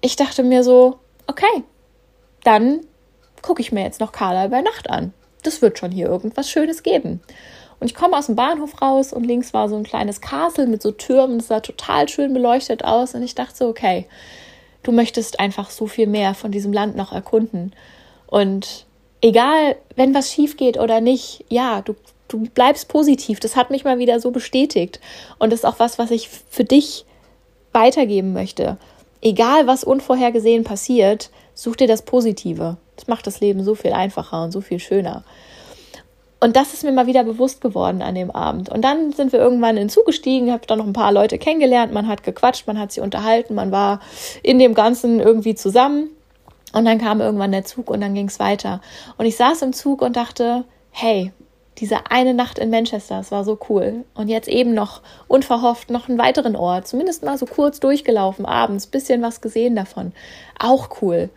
ich 0.00 0.16
dachte 0.16 0.42
mir 0.42 0.64
so, 0.64 0.98
okay, 1.26 1.64
dann 2.44 2.80
gucke 3.42 3.62
ich 3.62 3.72
mir 3.72 3.82
jetzt 3.82 4.00
noch 4.00 4.12
Carla 4.12 4.48
bei 4.48 4.62
Nacht 4.62 4.90
an. 4.90 5.12
Das 5.42 5.62
wird 5.62 5.78
schon 5.78 5.92
hier 5.92 6.06
irgendwas 6.06 6.50
Schönes 6.50 6.82
geben. 6.82 7.20
Und 7.80 7.86
ich 7.86 7.94
komme 7.94 8.16
aus 8.16 8.26
dem 8.26 8.34
Bahnhof 8.34 8.82
raus 8.82 9.12
und 9.12 9.24
links 9.24 9.54
war 9.54 9.68
so 9.68 9.76
ein 9.76 9.84
kleines 9.84 10.20
Castle 10.20 10.66
mit 10.66 10.82
so 10.82 10.90
Türmen. 10.90 11.38
Das 11.38 11.48
sah 11.48 11.60
total 11.60 12.08
schön 12.08 12.34
beleuchtet 12.34 12.84
aus. 12.84 13.14
Und 13.14 13.22
ich 13.22 13.34
dachte 13.34 13.56
so, 13.56 13.68
okay, 13.68 14.06
du 14.82 14.92
möchtest 14.92 15.38
einfach 15.38 15.70
so 15.70 15.86
viel 15.86 16.06
mehr 16.06 16.34
von 16.34 16.50
diesem 16.50 16.72
Land 16.72 16.96
noch 16.96 17.12
erkunden. 17.12 17.72
Und 18.26 18.86
egal, 19.20 19.76
wenn 19.94 20.14
was 20.14 20.32
schief 20.32 20.56
geht 20.56 20.78
oder 20.78 21.00
nicht, 21.00 21.44
ja, 21.48 21.82
du, 21.82 21.94
du 22.26 22.48
bleibst 22.48 22.88
positiv. 22.88 23.38
Das 23.38 23.54
hat 23.54 23.70
mich 23.70 23.84
mal 23.84 23.98
wieder 23.98 24.18
so 24.18 24.32
bestätigt. 24.32 25.00
Und 25.38 25.52
das 25.52 25.60
ist 25.60 25.64
auch 25.64 25.78
was, 25.78 25.98
was 25.98 26.10
ich 26.10 26.28
für 26.28 26.64
dich 26.64 27.04
weitergeben 27.72 28.32
möchte. 28.32 28.76
Egal, 29.20 29.66
was 29.66 29.84
unvorhergesehen 29.84 30.64
passiert, 30.64 31.30
such 31.54 31.76
dir 31.76 31.88
das 31.88 32.02
Positive. 32.02 32.76
Das 32.96 33.06
macht 33.06 33.26
das 33.26 33.40
Leben 33.40 33.62
so 33.64 33.74
viel 33.74 33.92
einfacher 33.92 34.42
und 34.42 34.52
so 34.52 34.60
viel 34.60 34.78
schöner. 34.78 35.24
Und 36.40 36.54
das 36.54 36.72
ist 36.72 36.84
mir 36.84 36.92
mal 36.92 37.08
wieder 37.08 37.24
bewusst 37.24 37.60
geworden 37.60 38.00
an 38.00 38.14
dem 38.14 38.30
Abend. 38.30 38.68
Und 38.68 38.82
dann 38.82 39.12
sind 39.12 39.32
wir 39.32 39.40
irgendwann 39.40 39.76
in 39.76 39.84
den 39.84 39.88
Zug 39.88 40.06
gestiegen, 40.06 40.52
habe 40.52 40.66
dann 40.66 40.78
noch 40.78 40.86
ein 40.86 40.92
paar 40.92 41.12
Leute 41.12 41.36
kennengelernt, 41.36 41.92
man 41.92 42.06
hat 42.06 42.22
gequatscht, 42.22 42.66
man 42.66 42.78
hat 42.78 42.92
sie 42.92 43.00
unterhalten, 43.00 43.54
man 43.54 43.72
war 43.72 44.00
in 44.42 44.58
dem 44.58 44.74
Ganzen 44.74 45.18
irgendwie 45.18 45.56
zusammen. 45.56 46.10
Und 46.72 46.84
dann 46.84 46.98
kam 46.98 47.20
irgendwann 47.20 47.50
der 47.50 47.64
Zug 47.64 47.90
und 47.90 48.00
dann 48.00 48.14
ging 48.14 48.28
es 48.28 48.38
weiter. 48.38 48.80
Und 49.16 49.26
ich 49.26 49.36
saß 49.36 49.62
im 49.62 49.72
Zug 49.72 50.02
und 50.02 50.16
dachte, 50.16 50.64
hey, 50.90 51.32
diese 51.78 52.10
eine 52.10 52.34
Nacht 52.34 52.58
in 52.58 52.70
Manchester, 52.70 53.20
es 53.20 53.32
war 53.32 53.44
so 53.44 53.58
cool. 53.68 54.04
Und 54.14 54.28
jetzt 54.28 54.48
eben 54.48 54.74
noch 54.74 55.00
unverhofft 55.28 55.90
noch 55.90 56.08
einen 56.08 56.18
weiteren 56.18 56.56
Ort, 56.56 56.86
zumindest 56.86 57.24
mal 57.24 57.38
so 57.38 57.46
kurz 57.46 57.80
durchgelaufen, 57.80 58.46
abends, 58.46 58.86
bisschen 58.86 59.22
was 59.22 59.40
gesehen 59.40 59.74
davon. 59.76 60.12
Auch 60.58 61.02
cool. 61.02 61.30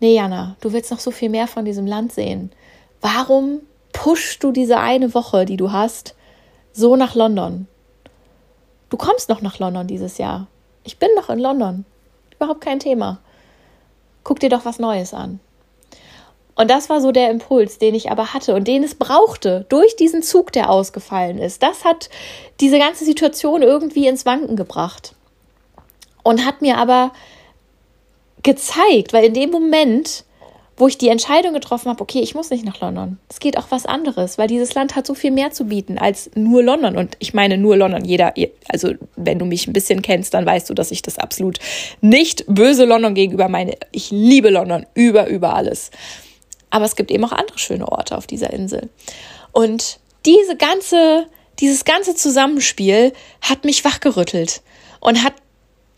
Nee, 0.00 0.14
Jana, 0.14 0.56
du 0.60 0.72
willst 0.72 0.90
noch 0.90 1.00
so 1.00 1.10
viel 1.10 1.28
mehr 1.28 1.46
von 1.46 1.64
diesem 1.64 1.86
Land 1.86 2.12
sehen. 2.12 2.50
Warum 3.00 3.60
pushst 3.98 4.44
du 4.44 4.52
diese 4.52 4.78
eine 4.78 5.12
Woche, 5.12 5.44
die 5.44 5.56
du 5.56 5.72
hast, 5.72 6.14
so 6.72 6.94
nach 6.94 7.16
London? 7.16 7.66
Du 8.90 8.96
kommst 8.96 9.28
noch 9.28 9.42
nach 9.42 9.58
London 9.58 9.88
dieses 9.88 10.18
Jahr. 10.18 10.46
Ich 10.84 11.00
bin 11.00 11.08
noch 11.16 11.28
in 11.30 11.40
London. 11.40 11.84
Überhaupt 12.36 12.60
kein 12.60 12.78
Thema. 12.78 13.18
Guck 14.22 14.38
dir 14.38 14.50
doch 14.50 14.64
was 14.64 14.78
Neues 14.78 15.14
an. 15.14 15.40
Und 16.54 16.70
das 16.70 16.88
war 16.88 17.00
so 17.00 17.10
der 17.10 17.28
Impuls, 17.28 17.78
den 17.78 17.96
ich 17.96 18.08
aber 18.08 18.32
hatte 18.32 18.54
und 18.54 18.68
den 18.68 18.84
es 18.84 18.94
brauchte 18.94 19.66
durch 19.68 19.96
diesen 19.96 20.22
Zug, 20.22 20.52
der 20.52 20.70
ausgefallen 20.70 21.38
ist. 21.38 21.64
Das 21.64 21.84
hat 21.84 22.08
diese 22.60 22.78
ganze 22.78 23.04
Situation 23.04 23.62
irgendwie 23.62 24.06
ins 24.06 24.24
Wanken 24.24 24.54
gebracht. 24.54 25.16
Und 26.22 26.46
hat 26.46 26.62
mir 26.62 26.78
aber 26.78 27.10
gezeigt, 28.44 29.12
weil 29.12 29.24
in 29.24 29.34
dem 29.34 29.50
Moment, 29.50 30.24
wo 30.78 30.86
ich 30.86 30.96
die 30.96 31.08
Entscheidung 31.08 31.52
getroffen 31.52 31.90
habe, 31.90 32.00
okay, 32.00 32.20
ich 32.20 32.34
muss 32.34 32.50
nicht 32.50 32.64
nach 32.64 32.80
London. 32.80 33.18
Es 33.28 33.40
geht 33.40 33.58
auch 33.58 33.66
was 33.70 33.84
anderes, 33.84 34.38
weil 34.38 34.46
dieses 34.46 34.74
Land 34.74 34.94
hat 34.94 35.06
so 35.06 35.14
viel 35.14 35.32
mehr 35.32 35.50
zu 35.50 35.64
bieten 35.64 35.98
als 35.98 36.30
nur 36.34 36.62
London. 36.62 36.96
Und 36.96 37.16
ich 37.18 37.34
meine 37.34 37.58
nur 37.58 37.76
London. 37.76 38.04
Jeder, 38.04 38.32
also 38.68 38.92
wenn 39.16 39.38
du 39.38 39.44
mich 39.44 39.66
ein 39.66 39.72
bisschen 39.72 40.02
kennst, 40.02 40.34
dann 40.34 40.46
weißt 40.46 40.70
du, 40.70 40.74
dass 40.74 40.92
ich 40.92 41.02
das 41.02 41.18
absolut 41.18 41.58
nicht 42.00 42.44
böse 42.46 42.84
London 42.84 43.14
gegenüber 43.14 43.48
meine. 43.48 43.76
Ich 43.90 44.10
liebe 44.10 44.50
London 44.50 44.86
über, 44.94 45.26
über 45.26 45.54
alles. 45.54 45.90
Aber 46.70 46.84
es 46.84 46.96
gibt 46.96 47.10
eben 47.10 47.24
auch 47.24 47.32
andere 47.32 47.58
schöne 47.58 47.90
Orte 47.90 48.16
auf 48.16 48.26
dieser 48.26 48.52
Insel. 48.52 48.88
Und 49.52 49.98
diese 50.24 50.56
ganze 50.56 51.26
dieses 51.60 51.84
ganze 51.84 52.14
Zusammenspiel 52.14 53.12
hat 53.40 53.64
mich 53.64 53.84
wachgerüttelt 53.84 54.62
und 55.00 55.24
hat 55.24 55.34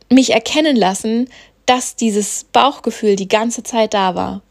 mich 0.09 0.31
erkennen 0.31 0.75
lassen, 0.75 1.29
dass 1.67 1.97
dieses 1.97 2.45
Bauchgefühl 2.45 3.15
die 3.15 3.29
ganze 3.29 3.63
Zeit 3.63 3.93
da 3.93 4.15
war 4.15 4.43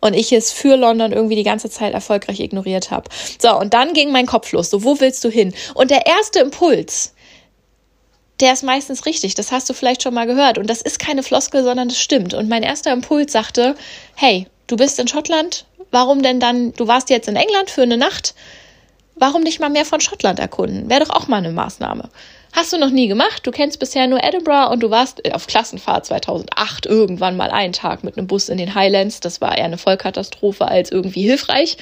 und 0.00 0.14
ich 0.14 0.32
es 0.32 0.52
für 0.52 0.76
London 0.76 1.12
irgendwie 1.12 1.36
die 1.36 1.44
ganze 1.44 1.70
Zeit 1.70 1.92
erfolgreich 1.92 2.40
ignoriert 2.40 2.90
habe. 2.90 3.10
So, 3.40 3.56
und 3.58 3.74
dann 3.74 3.92
ging 3.92 4.12
mein 4.12 4.26
Kopf 4.26 4.52
los. 4.52 4.70
So, 4.70 4.84
wo 4.84 5.00
willst 5.00 5.24
du 5.24 5.28
hin? 5.28 5.54
Und 5.74 5.90
der 5.90 6.06
erste 6.06 6.40
Impuls, 6.40 7.14
der 8.40 8.52
ist 8.52 8.62
meistens 8.62 9.06
richtig. 9.06 9.34
Das 9.34 9.50
hast 9.50 9.68
du 9.68 9.74
vielleicht 9.74 10.02
schon 10.02 10.14
mal 10.14 10.26
gehört. 10.26 10.58
Und 10.58 10.68
das 10.68 10.82
ist 10.82 10.98
keine 10.98 11.22
Floskel, 11.22 11.64
sondern 11.64 11.88
das 11.88 11.98
stimmt. 11.98 12.34
Und 12.34 12.48
mein 12.48 12.62
erster 12.62 12.92
Impuls 12.92 13.32
sagte, 13.32 13.74
hey, 14.14 14.46
du 14.68 14.76
bist 14.76 14.98
in 14.98 15.08
Schottland. 15.08 15.64
Warum 15.90 16.22
denn 16.22 16.38
dann, 16.38 16.72
du 16.74 16.86
warst 16.86 17.10
jetzt 17.10 17.28
in 17.28 17.36
England 17.36 17.70
für 17.70 17.82
eine 17.82 17.96
Nacht. 17.96 18.34
Warum 19.16 19.42
nicht 19.42 19.58
mal 19.58 19.70
mehr 19.70 19.84
von 19.86 20.00
Schottland 20.00 20.38
erkunden? 20.38 20.88
Wäre 20.88 21.04
doch 21.04 21.10
auch 21.10 21.26
mal 21.26 21.38
eine 21.38 21.50
Maßnahme. 21.50 22.10
Hast 22.52 22.72
du 22.72 22.78
noch 22.78 22.90
nie 22.90 23.08
gemacht? 23.08 23.46
Du 23.46 23.50
kennst 23.50 23.78
bisher 23.78 24.06
nur 24.06 24.22
Edinburgh 24.22 24.70
und 24.72 24.82
du 24.82 24.90
warst 24.90 25.32
auf 25.32 25.46
Klassenfahrt 25.46 26.06
2008 26.06 26.86
irgendwann 26.86 27.36
mal 27.36 27.50
einen 27.50 27.72
Tag 27.72 28.04
mit 28.04 28.16
einem 28.16 28.26
Bus 28.26 28.48
in 28.48 28.58
den 28.58 28.74
Highlands. 28.74 29.20
Das 29.20 29.40
war 29.40 29.56
eher 29.56 29.64
eine 29.64 29.78
Vollkatastrophe 29.78 30.66
als 30.66 30.90
irgendwie 30.90 31.22
hilfreich. 31.22 31.76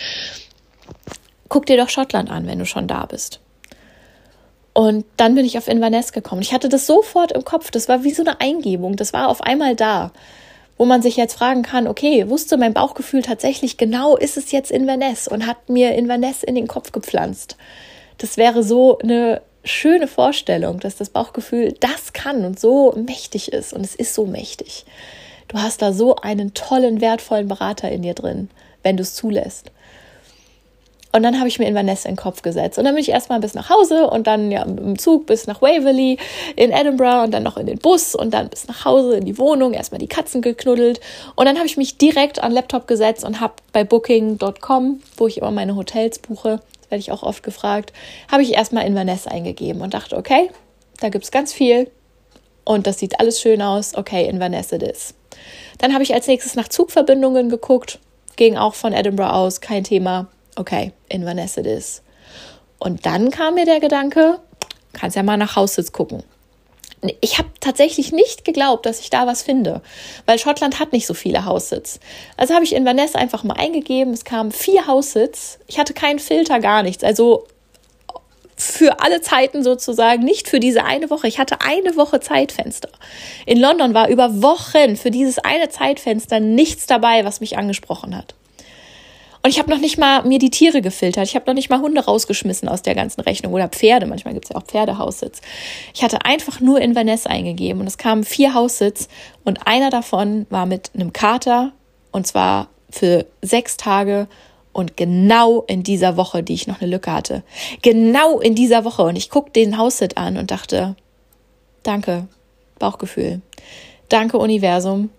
Guck 1.49 1.66
dir 1.66 1.76
doch 1.76 1.88
Schottland 1.88 2.30
an, 2.30 2.46
wenn 2.46 2.58
du 2.58 2.66
schon 2.66 2.88
da 2.88 3.06
bist. 3.06 3.40
Und 4.73 5.06
dann 5.16 5.35
bin 5.35 5.46
ich 5.46 5.56
auf 5.56 5.68
Inverness 5.68 6.12
gekommen. 6.12 6.42
Ich 6.42 6.52
hatte 6.52 6.68
das 6.68 6.87
sofort 6.87 7.32
im 7.32 7.44
Kopf. 7.44 7.70
Das 7.70 7.88
war 7.88 8.04
wie 8.04 8.12
so 8.12 8.23
eine 8.23 8.40
Eingebung. 8.40 8.96
Das 8.96 9.14
war 9.14 9.28
auf 9.28 9.40
einmal 9.40 9.75
da, 9.75 10.11
wo 10.76 10.85
man 10.85 11.00
sich 11.00 11.16
jetzt 11.16 11.35
fragen 11.35 11.62
kann, 11.62 11.87
okay, 11.87 12.28
wusste 12.28 12.58
mein 12.58 12.75
Bauchgefühl 12.75 13.23
tatsächlich 13.23 13.78
genau, 13.78 14.16
ist 14.16 14.37
es 14.37 14.52
jetzt 14.52 14.70
Inverness 14.70 15.28
und 15.28 15.46
hat 15.46 15.70
mir 15.70 15.94
Inverness 15.94 16.42
in 16.42 16.54
den 16.54 16.66
Kopf 16.66 16.92
gepflanzt. 16.92 17.56
Das 18.18 18.37
wäre 18.37 18.62
so 18.62 18.99
eine 18.99 19.40
schöne 19.66 20.06
Vorstellung, 20.08 20.80
dass 20.80 20.96
das 20.96 21.11
Bauchgefühl 21.11 21.75
das 21.80 22.12
kann 22.12 22.44
und 22.44 22.58
so 22.58 22.92
mächtig 22.96 23.52
ist. 23.52 23.73
Und 23.73 23.82
es 23.82 23.94
ist 23.94 24.14
so 24.14 24.26
mächtig. 24.26 24.85
Du 25.49 25.58
hast 25.58 25.82
da 25.82 25.92
so 25.92 26.16
einen 26.16 26.54
tollen, 26.54 27.00
wertvollen 27.00 27.49
Berater 27.49 27.90
in 27.90 28.02
dir 28.02 28.14
drin, 28.14 28.50
wenn 28.82 28.96
du 28.96 29.02
es 29.02 29.14
zulässt. 29.14 29.70
Und 31.16 31.23
dann 31.23 31.38
habe 31.38 31.49
ich 31.49 31.58
mir 31.58 31.66
Inverness 31.66 32.04
in 32.04 32.11
den 32.12 32.16
Kopf 32.16 32.42
gesetzt. 32.42 32.78
Und 32.78 32.85
dann 32.85 32.94
bin 32.94 33.00
ich 33.00 33.08
erstmal 33.08 33.40
bis 33.40 33.54
nach 33.54 33.70
Hause 33.70 34.11
und 34.11 34.26
dann 34.26 34.50
ja 34.50 34.62
im 34.64 34.99
Zug 34.99 35.25
bis 35.25 35.46
nach 35.46 35.62
Waverley 35.62 36.18
in 36.56 36.73
Edinburgh 36.73 37.25
und 37.25 37.30
dann 37.30 37.42
noch 37.42 37.56
in 37.56 37.66
den 37.66 37.78
Bus 37.78 38.14
und 38.14 38.35
dann 38.35 38.50
bis 38.50 38.68
nach 38.68 38.85
Hause 38.85 39.16
in 39.16 39.25
die 39.25 39.38
Wohnung, 39.38 39.73
erstmal 39.73 39.99
die 39.99 40.08
Katzen 40.08 40.42
geknuddelt. 40.42 41.00
Und 41.35 41.46
dann 41.46 41.56
habe 41.56 41.66
ich 41.66 41.78
mich 41.78 41.96
direkt 41.96 42.42
an 42.42 42.50
den 42.50 42.56
Laptop 42.56 42.87
gesetzt 42.87 43.25
und 43.25 43.40
habe 43.40 43.54
bei 43.73 43.82
Booking.com, 43.82 45.00
wo 45.16 45.26
ich 45.26 45.38
immer 45.38 45.52
meine 45.52 45.75
Hotels 45.75 46.18
buche, 46.18 46.61
werde 46.88 47.00
ich 47.00 47.12
auch 47.12 47.22
oft 47.22 47.42
gefragt, 47.42 47.92
habe 48.30 48.42
ich 48.42 48.54
erstmal 48.54 48.86
Inverness 48.86 49.26
eingegeben 49.26 49.82
und 49.82 49.94
dachte, 49.94 50.16
okay, 50.16 50.50
da 51.00 51.08
gibt 51.08 51.24
es 51.24 51.30
ganz 51.30 51.52
viel 51.52 51.90
und 52.64 52.86
das 52.86 52.98
sieht 52.98 53.20
alles 53.20 53.40
schön 53.40 53.62
aus, 53.62 53.94
okay, 53.94 54.28
Inverness 54.28 54.72
it 54.72 54.82
is. 54.82 55.14
Dann 55.78 55.92
habe 55.92 56.02
ich 56.02 56.14
als 56.14 56.26
nächstes 56.26 56.54
nach 56.54 56.68
Zugverbindungen 56.68 57.48
geguckt, 57.48 57.98
ging 58.36 58.56
auch 58.56 58.74
von 58.74 58.92
Edinburgh 58.92 59.32
aus, 59.32 59.60
kein 59.60 59.84
Thema, 59.84 60.28
okay, 60.56 60.92
Inverness 61.08 61.56
it 61.56 61.66
is. 61.66 62.02
Und 62.78 63.06
dann 63.06 63.30
kam 63.30 63.54
mir 63.54 63.64
der 63.64 63.80
Gedanke, 63.80 64.38
kannst 64.92 65.16
ja 65.16 65.22
mal 65.22 65.36
nach 65.36 65.56
Haussitz 65.56 65.92
gucken 65.92 66.22
ich 67.20 67.38
habe 67.38 67.48
tatsächlich 67.60 68.12
nicht 68.12 68.44
geglaubt, 68.44 68.86
dass 68.86 69.00
ich 69.00 69.10
da 69.10 69.26
was 69.26 69.42
finde, 69.42 69.82
weil 70.24 70.38
Schottland 70.38 70.80
hat 70.80 70.92
nicht 70.92 71.06
so 71.06 71.14
viele 71.14 71.44
Haussitz. 71.44 72.00
Also 72.36 72.54
habe 72.54 72.64
ich 72.64 72.74
in 72.74 72.84
Vanessa 72.84 73.18
einfach 73.18 73.44
mal 73.44 73.56
eingegeben, 73.56 74.12
es 74.12 74.24
kamen 74.24 74.50
vier 74.50 74.86
Haussitz. 74.86 75.58
Ich 75.66 75.78
hatte 75.78 75.94
keinen 75.94 76.18
Filter, 76.18 76.58
gar 76.60 76.82
nichts. 76.82 77.04
Also 77.04 77.46
für 78.56 79.00
alle 79.00 79.20
Zeiten 79.20 79.62
sozusagen, 79.62 80.24
nicht 80.24 80.48
für 80.48 80.60
diese 80.60 80.84
eine 80.84 81.10
Woche. 81.10 81.28
Ich 81.28 81.38
hatte 81.38 81.60
eine 81.60 81.96
Woche 81.96 82.20
Zeitfenster. 82.20 82.88
In 83.44 83.60
London 83.60 83.92
war 83.92 84.08
über 84.08 84.42
Wochen 84.42 84.96
für 84.96 85.10
dieses 85.10 85.38
eine 85.38 85.68
Zeitfenster 85.68 86.40
nichts 86.40 86.86
dabei, 86.86 87.24
was 87.24 87.40
mich 87.40 87.58
angesprochen 87.58 88.16
hat. 88.16 88.34
Und 89.46 89.50
ich 89.50 89.60
habe 89.60 89.70
noch 89.70 89.78
nicht 89.78 89.96
mal 89.96 90.24
mir 90.24 90.40
die 90.40 90.50
Tiere 90.50 90.82
gefiltert. 90.82 91.28
Ich 91.28 91.36
habe 91.36 91.46
noch 91.46 91.54
nicht 91.54 91.70
mal 91.70 91.78
Hunde 91.78 92.04
rausgeschmissen 92.04 92.68
aus 92.68 92.82
der 92.82 92.96
ganzen 92.96 93.20
Rechnung 93.20 93.52
oder 93.52 93.68
Pferde. 93.68 94.04
Manchmal 94.04 94.34
gibt 94.34 94.46
es 94.46 94.48
ja 94.48 94.56
auch 94.56 94.64
Pferdehaussitz. 94.64 95.40
Ich 95.94 96.02
hatte 96.02 96.24
einfach 96.24 96.58
nur 96.58 96.80
Inverness 96.80 97.28
eingegeben 97.28 97.80
und 97.80 97.86
es 97.86 97.96
kamen 97.96 98.24
vier 98.24 98.54
Haussitz 98.54 99.06
und 99.44 99.64
einer 99.68 99.90
davon 99.90 100.46
war 100.50 100.66
mit 100.66 100.90
einem 100.96 101.12
Kater 101.12 101.70
und 102.10 102.26
zwar 102.26 102.70
für 102.90 103.24
sechs 103.40 103.76
Tage 103.76 104.26
und 104.72 104.96
genau 104.96 105.62
in 105.68 105.84
dieser 105.84 106.16
Woche, 106.16 106.42
die 106.42 106.54
ich 106.54 106.66
noch 106.66 106.80
eine 106.80 106.90
Lücke 106.90 107.12
hatte. 107.12 107.44
Genau 107.82 108.40
in 108.40 108.56
dieser 108.56 108.84
Woche. 108.84 109.04
Und 109.04 109.14
ich 109.14 109.30
guckte 109.30 109.60
den 109.60 109.78
Haussitz 109.78 110.14
an 110.16 110.38
und 110.38 110.50
dachte, 110.50 110.96
danke, 111.84 112.26
Bauchgefühl. 112.80 113.42
Danke, 114.08 114.38
Universum. 114.38 115.10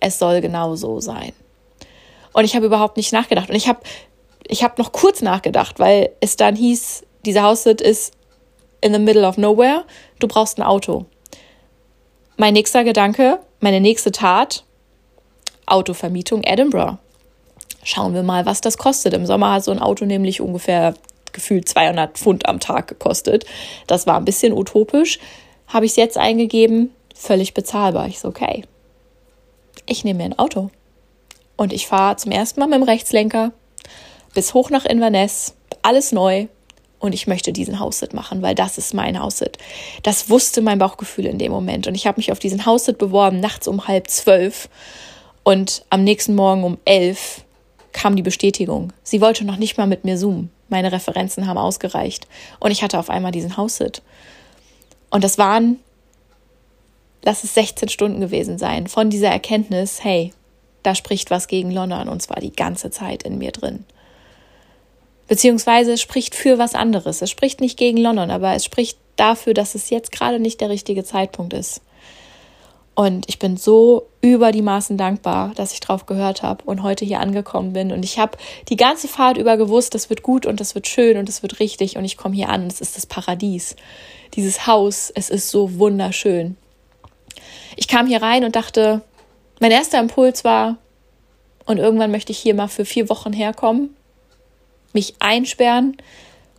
Es 0.00 0.18
soll 0.18 0.40
genau 0.40 0.74
so 0.74 0.98
sein. 0.98 1.32
Und 2.36 2.44
ich 2.44 2.54
habe 2.54 2.66
überhaupt 2.66 2.98
nicht 2.98 3.14
nachgedacht. 3.14 3.48
Und 3.48 3.56
ich 3.56 3.66
habe 3.66 3.80
ich 4.46 4.62
hab 4.62 4.76
noch 4.76 4.92
kurz 4.92 5.22
nachgedacht, 5.22 5.78
weil 5.78 6.10
es 6.20 6.36
dann 6.36 6.54
hieß, 6.54 7.02
dieser 7.24 7.44
Haussitz 7.44 7.80
ist 7.80 8.12
in 8.82 8.92
the 8.92 8.98
middle 8.98 9.26
of 9.26 9.38
nowhere. 9.38 9.86
Du 10.18 10.28
brauchst 10.28 10.58
ein 10.58 10.62
Auto. 10.62 11.06
Mein 12.36 12.52
nächster 12.52 12.84
Gedanke, 12.84 13.38
meine 13.60 13.80
nächste 13.80 14.12
Tat, 14.12 14.64
Autovermietung 15.64 16.42
Edinburgh. 16.42 16.98
Schauen 17.82 18.12
wir 18.12 18.22
mal, 18.22 18.44
was 18.44 18.60
das 18.60 18.76
kostet. 18.76 19.14
Im 19.14 19.24
Sommer 19.24 19.54
hat 19.54 19.64
so 19.64 19.70
ein 19.70 19.80
Auto 19.80 20.04
nämlich 20.04 20.42
ungefähr 20.42 20.92
gefühlt 21.32 21.66
200 21.66 22.18
Pfund 22.18 22.46
am 22.46 22.60
Tag 22.60 22.86
gekostet. 22.88 23.46
Das 23.86 24.06
war 24.06 24.18
ein 24.18 24.26
bisschen 24.26 24.52
utopisch. 24.52 25.20
Habe 25.68 25.86
ich 25.86 25.92
es 25.92 25.96
jetzt 25.96 26.18
eingegeben, 26.18 26.92
völlig 27.14 27.54
bezahlbar. 27.54 28.08
Ich 28.08 28.18
so, 28.18 28.28
okay, 28.28 28.64
ich 29.86 30.04
nehme 30.04 30.18
mir 30.18 30.24
ein 30.24 30.38
Auto. 30.38 30.70
Und 31.56 31.72
ich 31.72 31.86
fahre 31.86 32.16
zum 32.16 32.32
ersten 32.32 32.60
Mal 32.60 32.66
mit 32.66 32.76
dem 32.76 32.82
Rechtslenker 32.82 33.52
bis 34.34 34.52
hoch 34.54 34.70
nach 34.70 34.84
Inverness, 34.84 35.54
alles 35.82 36.12
neu. 36.12 36.46
Und 36.98 37.12
ich 37.12 37.26
möchte 37.26 37.52
diesen 37.52 37.78
House-Sit 37.78 38.14
machen, 38.14 38.40
weil 38.42 38.54
das 38.54 38.78
ist 38.78 38.94
mein 38.94 39.18
House-Sit. 39.20 39.58
Das 40.02 40.30
wusste 40.30 40.62
mein 40.62 40.78
Bauchgefühl 40.78 41.26
in 41.26 41.38
dem 41.38 41.52
Moment. 41.52 41.86
Und 41.86 41.94
ich 41.94 42.06
habe 42.06 42.18
mich 42.18 42.32
auf 42.32 42.38
diesen 42.38 42.64
House-Sit 42.64 42.98
beworben, 42.98 43.38
nachts 43.40 43.68
um 43.68 43.86
halb 43.86 44.08
zwölf. 44.08 44.68
Und 45.42 45.84
am 45.90 46.04
nächsten 46.04 46.34
Morgen 46.34 46.64
um 46.64 46.78
elf 46.84 47.44
kam 47.92 48.16
die 48.16 48.22
Bestätigung. 48.22 48.92
Sie 49.02 49.20
wollte 49.20 49.44
noch 49.44 49.56
nicht 49.56 49.78
mal 49.78 49.86
mit 49.86 50.04
mir 50.04 50.16
zoomen. 50.16 50.50
Meine 50.68 50.90
Referenzen 50.90 51.46
haben 51.46 51.58
ausgereicht. 51.58 52.26
Und 52.60 52.70
ich 52.70 52.82
hatte 52.82 52.98
auf 52.98 53.10
einmal 53.10 53.32
diesen 53.32 53.56
House-Sit. 53.56 54.02
Und 55.10 55.22
das 55.22 55.38
waren, 55.38 55.78
lass 57.22 57.44
es 57.44 57.54
16 57.54 57.88
Stunden 57.88 58.20
gewesen 58.20 58.58
sein, 58.58 58.86
von 58.86 59.10
dieser 59.10 59.28
Erkenntnis, 59.28 60.02
hey, 60.02 60.32
da 60.86 60.94
spricht 60.94 61.30
was 61.30 61.48
gegen 61.48 61.70
London 61.72 62.08
und 62.08 62.22
zwar 62.22 62.40
die 62.40 62.52
ganze 62.52 62.90
Zeit 62.90 63.24
in 63.24 63.38
mir 63.38 63.50
drin. 63.50 63.84
Beziehungsweise 65.26 65.92
es 65.92 66.00
spricht 66.00 66.36
für 66.36 66.58
was 66.58 66.74
anderes. 66.74 67.20
Es 67.20 67.30
spricht 67.30 67.60
nicht 67.60 67.76
gegen 67.76 67.96
London, 67.96 68.30
aber 68.30 68.54
es 68.54 68.64
spricht 68.64 68.96
dafür, 69.16 69.54
dass 69.54 69.74
es 69.74 69.90
jetzt 69.90 70.12
gerade 70.12 70.38
nicht 70.38 70.60
der 70.60 70.70
richtige 70.70 71.02
Zeitpunkt 71.02 71.52
ist. 71.52 71.80
Und 72.94 73.28
ich 73.28 73.38
bin 73.38 73.56
so 73.56 74.06
über 74.22 74.52
die 74.52 74.62
Maßen 74.62 74.96
dankbar, 74.96 75.52
dass 75.56 75.72
ich 75.72 75.80
drauf 75.80 76.06
gehört 76.06 76.42
habe 76.42 76.64
und 76.64 76.82
heute 76.82 77.04
hier 77.04 77.20
angekommen 77.20 77.72
bin. 77.72 77.92
Und 77.92 78.04
ich 78.04 78.18
habe 78.18 78.38
die 78.68 78.76
ganze 78.76 79.08
Fahrt 79.08 79.36
über 79.36 79.56
gewusst, 79.56 79.94
das 79.94 80.08
wird 80.08 80.22
gut 80.22 80.46
und 80.46 80.60
das 80.60 80.74
wird 80.74 80.86
schön 80.86 81.18
und 81.18 81.28
das 81.28 81.42
wird 81.42 81.60
richtig. 81.60 81.98
Und 81.98 82.04
ich 82.04 82.16
komme 82.16 82.34
hier 82.34 82.48
an, 82.48 82.66
es 82.68 82.80
ist 82.80 82.96
das 82.96 83.04
Paradies. 83.06 83.76
Dieses 84.34 84.66
Haus, 84.66 85.12
es 85.14 85.28
ist 85.28 85.50
so 85.50 85.78
wunderschön. 85.78 86.56
Ich 87.76 87.88
kam 87.88 88.06
hier 88.06 88.22
rein 88.22 88.44
und 88.44 88.56
dachte, 88.56 89.02
mein 89.60 89.70
erster 89.70 89.98
Impuls 89.98 90.44
war, 90.44 90.78
und 91.66 91.78
irgendwann 91.78 92.12
möchte 92.12 92.32
ich 92.32 92.38
hier 92.38 92.54
mal 92.54 92.68
für 92.68 92.84
vier 92.84 93.08
Wochen 93.08 93.32
herkommen, 93.32 93.96
mich 94.92 95.14
einsperren, 95.18 95.96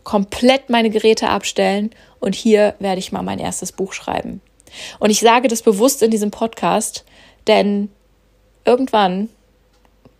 komplett 0.04 0.70
meine 0.70 0.90
Geräte 0.90 1.28
abstellen 1.28 1.90
und 2.20 2.34
hier 2.34 2.74
werde 2.78 2.98
ich 2.98 3.10
mal 3.10 3.22
mein 3.22 3.38
erstes 3.38 3.72
Buch 3.72 3.92
schreiben. 3.92 4.40
Und 4.98 5.10
ich 5.10 5.20
sage 5.20 5.48
das 5.48 5.62
bewusst 5.62 6.02
in 6.02 6.10
diesem 6.10 6.30
Podcast, 6.30 7.04
denn 7.46 7.90
irgendwann 8.64 9.30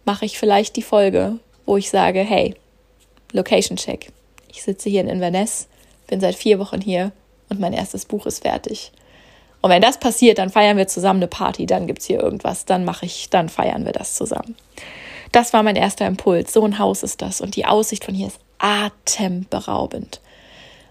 mache 0.04 0.24
ich 0.24 0.38
vielleicht 0.38 0.76
die 0.76 0.82
Folge, 0.82 1.38
wo 1.66 1.76
ich 1.76 1.90
sage, 1.90 2.20
hey, 2.20 2.54
Location 3.32 3.76
Check. 3.76 4.10
Ich 4.50 4.62
sitze 4.62 4.88
hier 4.88 5.02
in 5.02 5.08
Inverness, 5.08 5.68
bin 6.06 6.20
seit 6.20 6.34
vier 6.34 6.58
Wochen 6.58 6.80
hier 6.80 7.12
und 7.50 7.60
mein 7.60 7.74
erstes 7.74 8.06
Buch 8.06 8.24
ist 8.24 8.42
fertig. 8.42 8.90
Und 9.68 9.74
wenn 9.74 9.82
das 9.82 10.00
passiert, 10.00 10.38
dann 10.38 10.48
feiern 10.48 10.78
wir 10.78 10.88
zusammen 10.88 11.18
eine 11.18 11.28
Party, 11.28 11.66
dann 11.66 11.86
gibt 11.86 11.98
es 12.00 12.06
hier 12.06 12.22
irgendwas, 12.22 12.64
dann 12.64 12.86
mache 12.86 13.04
ich, 13.04 13.28
dann 13.28 13.50
feiern 13.50 13.84
wir 13.84 13.92
das 13.92 14.14
zusammen. 14.14 14.56
Das 15.30 15.52
war 15.52 15.62
mein 15.62 15.76
erster 15.76 16.06
Impuls. 16.06 16.54
So 16.54 16.64
ein 16.64 16.78
Haus 16.78 17.02
ist 17.02 17.20
das. 17.20 17.42
Und 17.42 17.54
die 17.54 17.66
Aussicht 17.66 18.06
von 18.06 18.14
hier 18.14 18.28
ist 18.28 18.40
atemberaubend. 18.56 20.22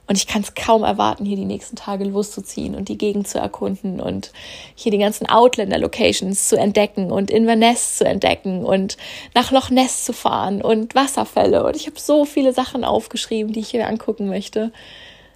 Und 0.06 0.16
ich 0.16 0.28
kann 0.28 0.44
es 0.44 0.54
kaum 0.54 0.84
erwarten, 0.84 1.26
hier 1.26 1.38
die 1.38 1.46
nächsten 1.46 1.76
Tage 1.76 2.04
loszuziehen 2.04 2.76
und 2.76 2.88
die 2.88 3.00
Gegend 3.00 3.28
zu 3.28 3.40
erkunden 3.40 4.00
und 4.00 4.32
hier 4.76 4.92
die 4.92 5.00
ganzen 5.00 5.28
Outlander-Locations 5.28 6.48
zu 6.48 6.56
entdecken 6.56 7.12
und 7.12 7.32
Inverness 7.32 7.98
zu 7.98 8.06
entdecken 8.06 8.64
und 8.64 8.96
nach 9.34 9.50
Loch 9.50 9.72
Ness 9.72 10.06
zu 10.06 10.14
fahren 10.14 10.62
und 10.62 10.94
Wasserfälle. 10.94 11.66
Und 11.66 11.76
ich 11.76 11.88
habe 11.88 12.00
so 12.00 12.26
viele 12.26 12.54
Sachen 12.54 12.84
aufgeschrieben, 12.84 13.54
die 13.54 13.62
ich 13.62 13.70
hier 13.70 13.88
angucken 13.88 14.30
möchte. 14.30 14.72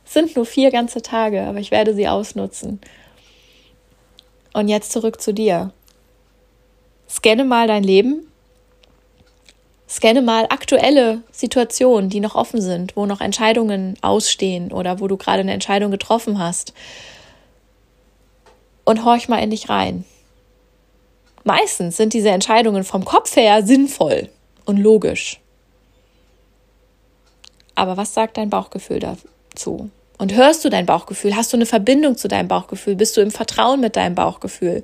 Es 0.06 0.14
sind 0.14 0.36
nur 0.36 0.46
vier 0.46 0.70
ganze 0.70 1.02
Tage, 1.02 1.42
aber 1.42 1.58
ich 1.58 1.72
werde 1.72 1.96
sie 1.96 2.08
ausnutzen. 2.08 2.80
Und 4.54 4.68
jetzt 4.68 4.92
zurück 4.92 5.22
zu 5.22 5.34
dir. 5.34 5.72
Scanne 7.08 7.46
mal 7.46 7.68
dein 7.68 7.84
Leben 7.84 8.32
Scanne 9.92 10.22
mal 10.22 10.46
aktuelle 10.46 11.22
Situationen, 11.34 12.10
die 12.10 12.22
noch 12.22 12.36
offen 12.36 12.62
sind, 12.62 12.96
wo 12.96 13.06
noch 13.06 13.20
Entscheidungen 13.20 13.98
ausstehen 14.02 14.72
oder 14.72 15.02
wo 15.02 15.10
du 15.10 15.18
gerade 15.18 15.42
eine 15.42 15.52
Entscheidung 15.52 15.92
getroffen 15.92 16.40
hast. 16.40 16.74
Und 18.86 19.04
horch 19.04 19.28
mal 19.28 19.44
in 19.44 19.50
dich 19.50 19.68
rein. 19.68 20.06
Meistens 21.44 21.98
sind 21.98 22.14
diese 22.14 22.30
Entscheidungen 22.30 22.86
vom 22.86 23.04
Kopf 23.04 23.36
her 23.36 23.66
sinnvoll 23.66 24.30
und 24.64 24.78
logisch. 24.78 25.42
Aber 27.76 27.98
was 27.98 28.14
sagt 28.14 28.38
dein 28.38 28.50
Bauchgefühl 28.50 29.00
dazu? 29.00 29.90
Und 30.22 30.36
hörst 30.36 30.64
du 30.64 30.70
dein 30.70 30.86
Bauchgefühl? 30.86 31.36
Hast 31.36 31.52
du 31.52 31.58
eine 31.58 31.66
Verbindung 31.66 32.16
zu 32.16 32.28
deinem 32.28 32.48
Bauchgefühl? 32.48 32.96
Bist 32.96 33.18
du 33.18 33.22
im 33.22 33.32
Vertrauen 33.32 33.80
mit 33.80 33.96
deinem 33.96 34.14
Bauchgefühl? 34.14 34.84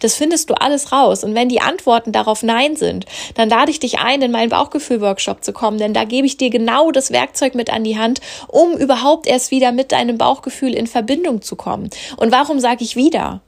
Das 0.00 0.14
findest 0.14 0.48
du 0.48 0.54
alles 0.54 0.92
raus. 0.92 1.24
Und 1.24 1.34
wenn 1.34 1.50
die 1.50 1.60
Antworten 1.60 2.10
darauf 2.10 2.42
Nein 2.42 2.74
sind, 2.74 3.04
dann 3.34 3.50
lade 3.50 3.70
ich 3.70 3.80
dich 3.80 3.98
ein, 3.98 4.22
in 4.22 4.30
meinen 4.30 4.48
Bauchgefühl-Workshop 4.48 5.44
zu 5.44 5.52
kommen, 5.52 5.76
denn 5.76 5.92
da 5.92 6.04
gebe 6.04 6.26
ich 6.26 6.38
dir 6.38 6.48
genau 6.48 6.90
das 6.90 7.10
Werkzeug 7.10 7.54
mit 7.54 7.70
an 7.70 7.84
die 7.84 7.98
Hand, 7.98 8.22
um 8.46 8.78
überhaupt 8.78 9.26
erst 9.26 9.50
wieder 9.50 9.72
mit 9.72 9.92
deinem 9.92 10.16
Bauchgefühl 10.16 10.72
in 10.72 10.86
Verbindung 10.86 11.42
zu 11.42 11.54
kommen. 11.54 11.90
Und 12.16 12.32
warum 12.32 12.58
sage 12.58 12.82
ich 12.82 12.96
wieder? 12.96 13.42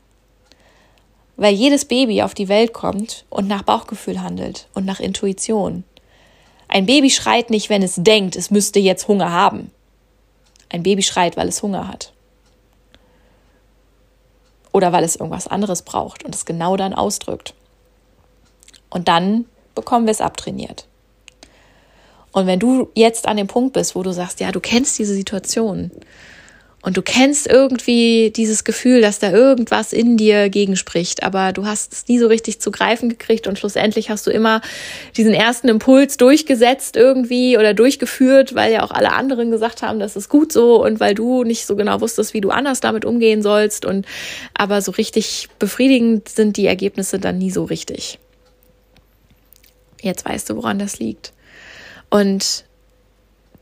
Weil 1.38 1.54
jedes 1.54 1.86
Baby 1.86 2.20
auf 2.20 2.34
die 2.34 2.50
Welt 2.50 2.74
kommt 2.74 3.24
und 3.30 3.48
nach 3.48 3.62
Bauchgefühl 3.62 4.22
handelt 4.22 4.68
und 4.74 4.84
nach 4.84 5.00
Intuition. 5.00 5.84
Ein 6.68 6.84
Baby 6.84 7.08
schreit 7.08 7.48
nicht, 7.48 7.70
wenn 7.70 7.82
es 7.82 7.94
denkt, 7.96 8.36
es 8.36 8.50
müsste 8.50 8.78
jetzt 8.78 9.08
Hunger 9.08 9.32
haben. 9.32 9.70
Ein 10.70 10.82
Baby 10.82 11.02
schreit, 11.02 11.36
weil 11.36 11.48
es 11.48 11.62
Hunger 11.62 11.86
hat. 11.86 12.12
Oder 14.72 14.92
weil 14.92 15.04
es 15.04 15.16
irgendwas 15.16 15.46
anderes 15.46 15.82
braucht 15.82 16.24
und 16.24 16.34
es 16.34 16.44
genau 16.44 16.76
dann 16.76 16.94
ausdrückt. 16.94 17.54
Und 18.88 19.08
dann 19.08 19.46
bekommen 19.74 20.06
wir 20.06 20.12
es 20.12 20.20
abtrainiert. 20.20 20.86
Und 22.32 22.46
wenn 22.46 22.60
du 22.60 22.88
jetzt 22.94 23.26
an 23.26 23.36
dem 23.36 23.48
Punkt 23.48 23.72
bist, 23.72 23.94
wo 23.94 24.02
du 24.02 24.12
sagst, 24.12 24.40
ja, 24.40 24.52
du 24.52 24.60
kennst 24.60 24.98
diese 24.98 25.14
Situation 25.14 25.90
und 26.82 26.96
du 26.96 27.02
kennst 27.02 27.46
irgendwie 27.46 28.30
dieses 28.34 28.64
Gefühl, 28.64 29.02
dass 29.02 29.18
da 29.18 29.30
irgendwas 29.30 29.92
in 29.92 30.16
dir 30.16 30.48
gegenspricht, 30.48 31.22
aber 31.22 31.52
du 31.52 31.66
hast 31.66 31.92
es 31.92 32.08
nie 32.08 32.18
so 32.18 32.26
richtig 32.26 32.60
zu 32.60 32.70
greifen 32.70 33.10
gekriegt 33.10 33.46
und 33.46 33.58
schlussendlich 33.58 34.08
hast 34.08 34.26
du 34.26 34.30
immer 34.30 34.62
diesen 35.14 35.34
ersten 35.34 35.68
Impuls 35.68 36.16
durchgesetzt 36.16 36.96
irgendwie 36.96 37.58
oder 37.58 37.74
durchgeführt, 37.74 38.54
weil 38.54 38.72
ja 38.72 38.82
auch 38.82 38.92
alle 38.92 39.12
anderen 39.12 39.50
gesagt 39.50 39.82
haben, 39.82 40.00
das 40.00 40.16
ist 40.16 40.30
gut 40.30 40.52
so 40.52 40.82
und 40.82 41.00
weil 41.00 41.14
du 41.14 41.44
nicht 41.44 41.66
so 41.66 41.76
genau 41.76 42.00
wusstest, 42.00 42.32
wie 42.32 42.40
du 42.40 42.48
anders 42.48 42.80
damit 42.80 43.04
umgehen 43.04 43.42
sollst 43.42 43.84
und 43.84 44.06
aber 44.54 44.80
so 44.80 44.92
richtig 44.92 45.48
befriedigend 45.58 46.30
sind 46.30 46.56
die 46.56 46.66
Ergebnisse 46.66 47.18
dann 47.18 47.36
nie 47.36 47.50
so 47.50 47.64
richtig. 47.64 48.18
Jetzt 50.00 50.24
weißt 50.24 50.48
du, 50.48 50.56
woran 50.56 50.78
das 50.78 50.98
liegt. 50.98 51.34
Und 52.08 52.64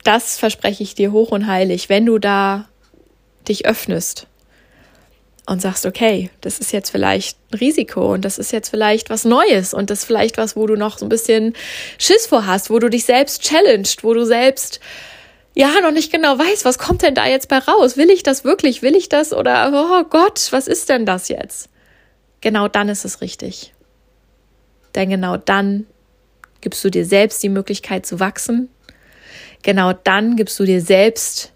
das 0.04 0.38
verspreche 0.38 0.84
ich 0.84 0.94
dir 0.94 1.10
hoch 1.10 1.32
und 1.32 1.48
heilig, 1.48 1.88
wenn 1.88 2.06
du 2.06 2.20
da 2.20 2.68
dich 3.48 3.66
öffnest 3.66 4.26
und 5.46 5.62
sagst, 5.62 5.86
okay, 5.86 6.30
das 6.42 6.58
ist 6.58 6.72
jetzt 6.72 6.90
vielleicht 6.90 7.38
ein 7.52 7.58
Risiko 7.58 8.12
und 8.12 8.24
das 8.24 8.38
ist 8.38 8.52
jetzt 8.52 8.68
vielleicht 8.68 9.08
was 9.08 9.24
Neues 9.24 9.72
und 9.72 9.88
das 9.88 10.00
ist 10.00 10.04
vielleicht 10.04 10.36
was, 10.36 10.56
wo 10.56 10.66
du 10.66 10.76
noch 10.76 10.98
so 10.98 11.06
ein 11.06 11.08
bisschen 11.08 11.54
Schiss 11.96 12.26
vor 12.26 12.46
hast, 12.46 12.68
wo 12.68 12.78
du 12.78 12.90
dich 12.90 13.06
selbst 13.06 13.42
challenged, 13.42 14.04
wo 14.04 14.12
du 14.12 14.26
selbst 14.26 14.78
ja 15.54 15.80
noch 15.80 15.90
nicht 15.90 16.12
genau 16.12 16.38
weißt, 16.38 16.66
was 16.66 16.78
kommt 16.78 17.02
denn 17.02 17.14
da 17.14 17.26
jetzt 17.26 17.48
bei 17.48 17.58
raus? 17.58 17.96
Will 17.96 18.10
ich 18.10 18.22
das 18.22 18.44
wirklich? 18.44 18.82
Will 18.82 18.94
ich 18.94 19.08
das? 19.08 19.32
Oder 19.32 19.72
oh 19.72 20.04
Gott, 20.08 20.48
was 20.50 20.68
ist 20.68 20.90
denn 20.90 21.06
das 21.06 21.28
jetzt? 21.28 21.70
Genau 22.42 22.68
dann 22.68 22.88
ist 22.90 23.04
es 23.04 23.22
richtig. 23.22 23.72
Denn 24.94 25.08
genau 25.08 25.38
dann 25.38 25.86
gibst 26.60 26.84
du 26.84 26.90
dir 26.90 27.06
selbst 27.06 27.42
die 27.42 27.48
Möglichkeit 27.48 28.04
zu 28.04 28.20
wachsen. 28.20 28.68
Genau 29.62 29.92
dann 29.92 30.36
gibst 30.36 30.58
du 30.60 30.64
dir 30.64 30.80
selbst 30.82 31.52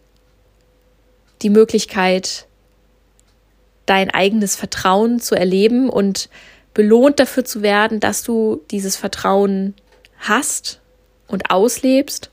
die 1.42 1.50
Möglichkeit, 1.50 2.46
dein 3.86 4.10
eigenes 4.10 4.56
Vertrauen 4.56 5.20
zu 5.20 5.34
erleben 5.34 5.88
und 5.88 6.28
belohnt 6.74 7.20
dafür 7.20 7.44
zu 7.44 7.62
werden, 7.62 8.00
dass 8.00 8.22
du 8.22 8.62
dieses 8.70 8.96
Vertrauen 8.96 9.74
hast 10.18 10.80
und 11.28 11.50
auslebst. 11.50 12.30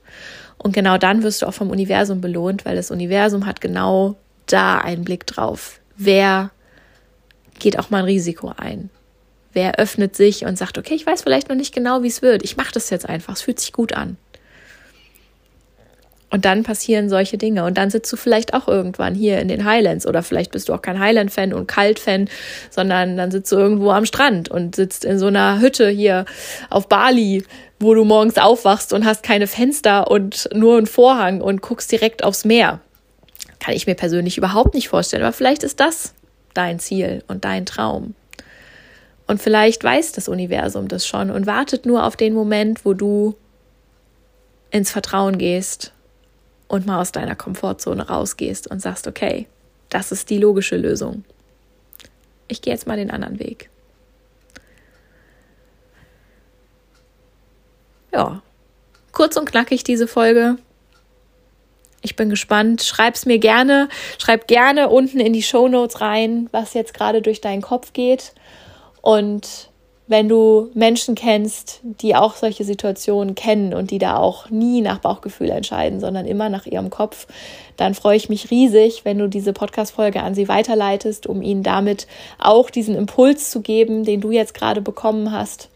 Und 0.57 0.73
genau 0.73 0.97
dann 0.97 1.23
wirst 1.23 1.41
du 1.41 1.47
auch 1.47 1.53
vom 1.53 1.69
Universum 1.69 2.21
belohnt, 2.21 2.65
weil 2.65 2.75
das 2.75 2.91
Universum 2.91 3.45
hat 3.45 3.61
genau 3.61 4.15
da 4.45 4.77
einen 4.77 5.03
Blick 5.03 5.25
drauf. 5.25 5.79
Wer 5.95 6.51
geht 7.59 7.79
auch 7.79 7.89
mal 7.89 7.99
ein 7.99 8.05
Risiko 8.05 8.53
ein? 8.55 8.89
Wer 9.51 9.79
öffnet 9.79 10.15
sich 10.15 10.45
und 10.45 10.57
sagt, 10.57 10.77
okay, 10.77 10.93
ich 10.93 11.05
weiß 11.05 11.23
vielleicht 11.23 11.49
noch 11.49 11.55
nicht 11.55 11.73
genau, 11.73 12.03
wie 12.03 12.07
es 12.07 12.21
wird. 12.21 12.43
Ich 12.43 12.55
mache 12.55 12.71
das 12.71 12.89
jetzt 12.89 13.07
einfach. 13.07 13.33
Es 13.33 13.41
fühlt 13.41 13.59
sich 13.59 13.73
gut 13.73 13.93
an. 13.93 14.17
Und 16.31 16.45
dann 16.45 16.63
passieren 16.63 17.09
solche 17.09 17.37
Dinge. 17.37 17.65
Und 17.65 17.77
dann 17.77 17.89
sitzt 17.89 18.11
du 18.13 18.17
vielleicht 18.17 18.53
auch 18.53 18.67
irgendwann 18.67 19.15
hier 19.15 19.39
in 19.39 19.47
den 19.47 19.65
Highlands. 19.65 20.05
Oder 20.05 20.21
vielleicht 20.21 20.51
bist 20.51 20.69
du 20.69 20.73
auch 20.73 20.81
kein 20.81 20.99
Highland-Fan 20.99 21.53
und 21.53 21.67
Kalt-Fan, 21.67 22.29
sondern 22.69 23.17
dann 23.17 23.31
sitzt 23.31 23.51
du 23.51 23.55
irgendwo 23.55 23.91
am 23.91 24.05
Strand 24.05 24.49
und 24.49 24.75
sitzt 24.75 25.05
in 25.05 25.17
so 25.17 25.27
einer 25.27 25.59
Hütte 25.59 25.89
hier 25.89 26.25
auf 26.69 26.87
Bali, 26.87 27.43
wo 27.79 27.95
du 27.95 28.03
morgens 28.03 28.37
aufwachst 28.37 28.93
und 28.93 29.05
hast 29.05 29.23
keine 29.23 29.47
Fenster 29.47 30.11
und 30.11 30.49
nur 30.53 30.77
einen 30.77 30.87
Vorhang 30.87 31.41
und 31.41 31.61
guckst 31.61 31.91
direkt 31.91 32.23
aufs 32.23 32.45
Meer. 32.45 32.79
Kann 33.59 33.73
ich 33.73 33.87
mir 33.87 33.95
persönlich 33.95 34.37
überhaupt 34.37 34.75
nicht 34.75 34.89
vorstellen. 34.89 35.23
Aber 35.23 35.33
vielleicht 35.33 35.63
ist 35.63 35.79
das 35.79 36.13
dein 36.53 36.79
Ziel 36.79 37.23
und 37.27 37.43
dein 37.43 37.65
Traum. 37.65 38.13
Und 39.25 39.41
vielleicht 39.41 39.83
weiß 39.83 40.11
das 40.11 40.27
Universum 40.27 40.87
das 40.87 41.07
schon 41.07 41.31
und 41.31 41.47
wartet 41.47 41.85
nur 41.85 42.03
auf 42.05 42.15
den 42.15 42.33
Moment, 42.33 42.85
wo 42.85 42.93
du 42.93 43.35
ins 44.71 44.91
Vertrauen 44.91 45.39
gehst 45.39 45.91
und 46.69 46.85
mal 46.85 47.01
aus 47.01 47.11
deiner 47.11 47.35
Komfortzone 47.35 48.07
rausgehst 48.07 48.67
und 48.71 48.81
sagst, 48.81 49.07
okay, 49.07 49.47
das 49.89 50.13
ist 50.13 50.29
die 50.29 50.37
logische 50.37 50.77
Lösung. 50.77 51.25
Ich 52.47 52.61
gehe 52.61 52.71
jetzt 52.71 52.87
mal 52.87 52.95
den 52.95 53.11
anderen 53.11 53.39
Weg. 53.39 53.69
Ja, 58.13 58.41
kurz 59.11 59.35
und 59.35 59.49
knackig 59.49 59.83
diese 59.83 60.07
Folge. 60.07 60.57
Ich 62.01 62.15
bin 62.15 62.29
gespannt. 62.29 62.83
Schreib's 62.83 63.25
mir 63.25 63.39
gerne. 63.39 63.89
Schreib 64.17 64.47
gerne 64.47 64.89
unten 64.89 65.19
in 65.19 65.33
die 65.33 65.43
Show 65.43 65.67
Notes 65.67 65.99
rein, 66.01 66.47
was 66.51 66.73
jetzt 66.73 66.93
gerade 66.93 67.21
durch 67.21 67.41
deinen 67.41 67.61
Kopf 67.61 67.93
geht. 67.93 68.33
Und 69.01 69.68
wenn 70.09 70.27
du 70.27 70.71
Menschen 70.73 71.13
kennst, 71.13 71.81
die 71.83 72.15
auch 72.15 72.35
solche 72.35 72.63
Situationen 72.63 73.35
kennen 73.35 73.75
und 73.75 73.91
die 73.91 73.99
da 73.99 74.17
auch 74.17 74.49
nie 74.49 74.81
nach 74.81 74.97
Bauchgefühl 74.97 75.51
entscheiden, 75.51 75.99
sondern 75.99 76.25
immer 76.25 76.49
nach 76.49 76.65
ihrem 76.65 76.89
Kopf, 76.89 77.27
dann 77.77 77.93
freue 77.93 78.17
ich 78.17 78.27
mich 78.27 78.49
riesig, 78.49 79.05
wenn 79.05 79.19
du 79.19 79.29
diese 79.29 79.53
Podcast-Folge 79.53 80.23
an 80.23 80.33
sie 80.33 80.47
weiterleitest, 80.47 81.27
um 81.27 81.43
ihnen 81.43 81.61
damit 81.61 82.07
auch 82.39 82.71
diesen 82.71 82.95
Impuls 82.95 83.51
zu 83.51 83.61
geben, 83.61 84.03
den 84.03 84.19
du 84.19 84.31
jetzt 84.31 84.55
gerade 84.55 84.81
bekommen 84.81 85.31
hast. 85.31 85.69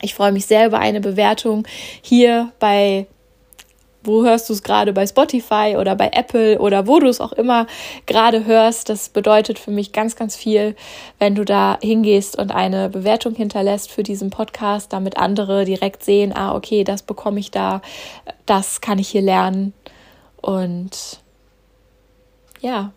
Ich 0.00 0.14
freue 0.14 0.32
mich 0.32 0.46
sehr 0.46 0.66
über 0.66 0.80
eine 0.80 1.00
Bewertung 1.00 1.64
hier 2.02 2.50
bei 2.58 3.06
wo 4.04 4.24
hörst 4.24 4.48
du 4.48 4.52
es 4.52 4.62
gerade 4.62 4.92
bei 4.92 5.06
Spotify 5.06 5.76
oder 5.78 5.94
bei 5.96 6.10
Apple 6.12 6.58
oder 6.58 6.86
wo 6.86 6.98
du 6.98 7.08
es 7.08 7.20
auch 7.20 7.32
immer 7.32 7.66
gerade 8.06 8.44
hörst. 8.44 8.88
Das 8.88 9.08
bedeutet 9.08 9.58
für 9.58 9.70
mich 9.70 9.92
ganz, 9.92 10.16
ganz 10.16 10.36
viel, 10.36 10.74
wenn 11.18 11.34
du 11.34 11.44
da 11.44 11.78
hingehst 11.80 12.38
und 12.38 12.52
eine 12.52 12.88
Bewertung 12.88 13.34
hinterlässt 13.34 13.90
für 13.90 14.02
diesen 14.02 14.30
Podcast, 14.30 14.92
damit 14.92 15.16
andere 15.16 15.64
direkt 15.64 16.04
sehen, 16.04 16.32
ah, 16.34 16.54
okay, 16.54 16.84
das 16.84 17.02
bekomme 17.02 17.40
ich 17.40 17.50
da, 17.50 17.82
das 18.46 18.80
kann 18.80 18.98
ich 18.98 19.08
hier 19.08 19.22
lernen. 19.22 19.72
Und 20.40 21.20
ja, 22.60 22.92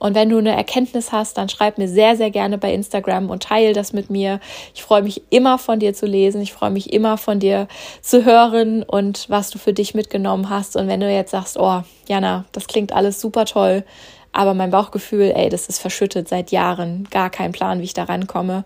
und 0.00 0.14
wenn 0.14 0.30
du 0.30 0.38
eine 0.38 0.56
Erkenntnis 0.56 1.12
hast, 1.12 1.36
dann 1.36 1.50
schreib 1.50 1.76
mir 1.76 1.86
sehr, 1.86 2.16
sehr 2.16 2.30
gerne 2.30 2.56
bei 2.56 2.72
Instagram 2.72 3.28
und 3.28 3.42
teile 3.42 3.74
das 3.74 3.92
mit 3.92 4.08
mir. 4.08 4.40
Ich 4.74 4.82
freue 4.82 5.02
mich 5.02 5.22
immer 5.28 5.58
von 5.58 5.78
dir 5.78 5.92
zu 5.92 6.06
lesen. 6.06 6.40
Ich 6.40 6.54
freue 6.54 6.70
mich 6.70 6.92
immer 6.94 7.18
von 7.18 7.38
dir 7.38 7.68
zu 8.00 8.24
hören 8.24 8.82
und 8.82 9.28
was 9.28 9.50
du 9.50 9.58
für 9.58 9.74
dich 9.74 9.94
mitgenommen 9.94 10.48
hast. 10.48 10.74
Und 10.74 10.88
wenn 10.88 11.00
du 11.00 11.12
jetzt 11.12 11.32
sagst, 11.32 11.58
oh, 11.58 11.82
Jana, 12.08 12.46
das 12.52 12.66
klingt 12.66 12.94
alles 12.94 13.20
super 13.20 13.44
toll, 13.44 13.84
aber 14.32 14.54
mein 14.54 14.70
Bauchgefühl, 14.70 15.32
ey, 15.34 15.48
das 15.48 15.66
ist 15.66 15.80
verschüttet 15.80 16.28
seit 16.28 16.52
Jahren, 16.52 17.08
gar 17.10 17.30
kein 17.30 17.52
Plan, 17.52 17.80
wie 17.80 17.84
ich 17.84 17.94
da 17.94 18.04
rankomme. 18.04 18.64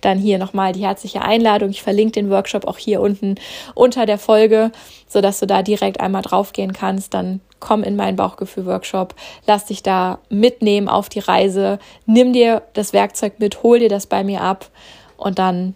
Dann 0.00 0.18
hier 0.18 0.38
nochmal 0.38 0.72
die 0.72 0.84
herzliche 0.84 1.22
Einladung. 1.22 1.70
Ich 1.70 1.82
verlinke 1.82 2.12
den 2.12 2.30
Workshop 2.30 2.66
auch 2.66 2.78
hier 2.78 3.00
unten 3.00 3.36
unter 3.74 4.06
der 4.06 4.18
Folge, 4.18 4.72
sodass 5.06 5.40
du 5.40 5.46
da 5.46 5.62
direkt 5.62 6.00
einmal 6.00 6.22
draufgehen 6.22 6.72
kannst. 6.72 7.14
Dann 7.14 7.40
komm 7.60 7.82
in 7.82 7.96
meinen 7.96 8.16
Bauchgefühl-Workshop, 8.16 9.14
lass 9.46 9.66
dich 9.66 9.82
da 9.82 10.18
mitnehmen 10.28 10.88
auf 10.88 11.08
die 11.08 11.20
Reise, 11.20 11.78
nimm 12.06 12.32
dir 12.32 12.62
das 12.74 12.92
Werkzeug 12.92 13.34
mit, 13.38 13.62
hol 13.62 13.78
dir 13.78 13.88
das 13.88 14.06
bei 14.06 14.24
mir 14.24 14.42
ab 14.42 14.68
und 15.16 15.38
dann 15.38 15.74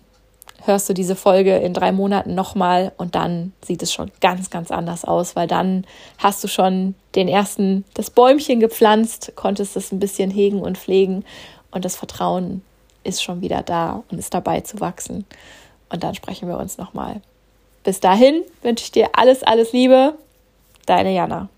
hörst 0.68 0.88
du 0.88 0.94
diese 0.94 1.16
Folge 1.16 1.56
in 1.56 1.74
drei 1.74 1.90
Monaten 1.90 2.34
nochmal 2.34 2.92
und 2.96 3.14
dann 3.14 3.52
sieht 3.64 3.82
es 3.82 3.92
schon 3.92 4.12
ganz, 4.20 4.50
ganz 4.50 4.70
anders 4.70 5.04
aus, 5.04 5.34
weil 5.34 5.48
dann 5.48 5.84
hast 6.18 6.44
du 6.44 6.48
schon 6.48 6.94
den 7.14 7.26
ersten, 7.26 7.84
das 7.94 8.10
Bäumchen 8.10 8.60
gepflanzt, 8.60 9.32
konntest 9.34 9.76
es 9.76 9.90
ein 9.90 9.98
bisschen 9.98 10.30
hegen 10.30 10.60
und 10.60 10.78
pflegen 10.78 11.24
und 11.70 11.84
das 11.84 11.96
Vertrauen 11.96 12.62
ist 13.02 13.22
schon 13.22 13.40
wieder 13.40 13.62
da 13.62 14.04
und 14.10 14.18
ist 14.18 14.34
dabei 14.34 14.60
zu 14.60 14.80
wachsen. 14.80 15.24
Und 15.90 16.04
dann 16.04 16.14
sprechen 16.14 16.48
wir 16.48 16.58
uns 16.58 16.78
nochmal. 16.78 17.22
Bis 17.82 18.00
dahin 18.00 18.42
wünsche 18.62 18.84
ich 18.84 18.92
dir 18.92 19.08
alles, 19.14 19.42
alles 19.42 19.72
Liebe. 19.72 20.14
Deine 20.86 21.14
Jana. 21.14 21.48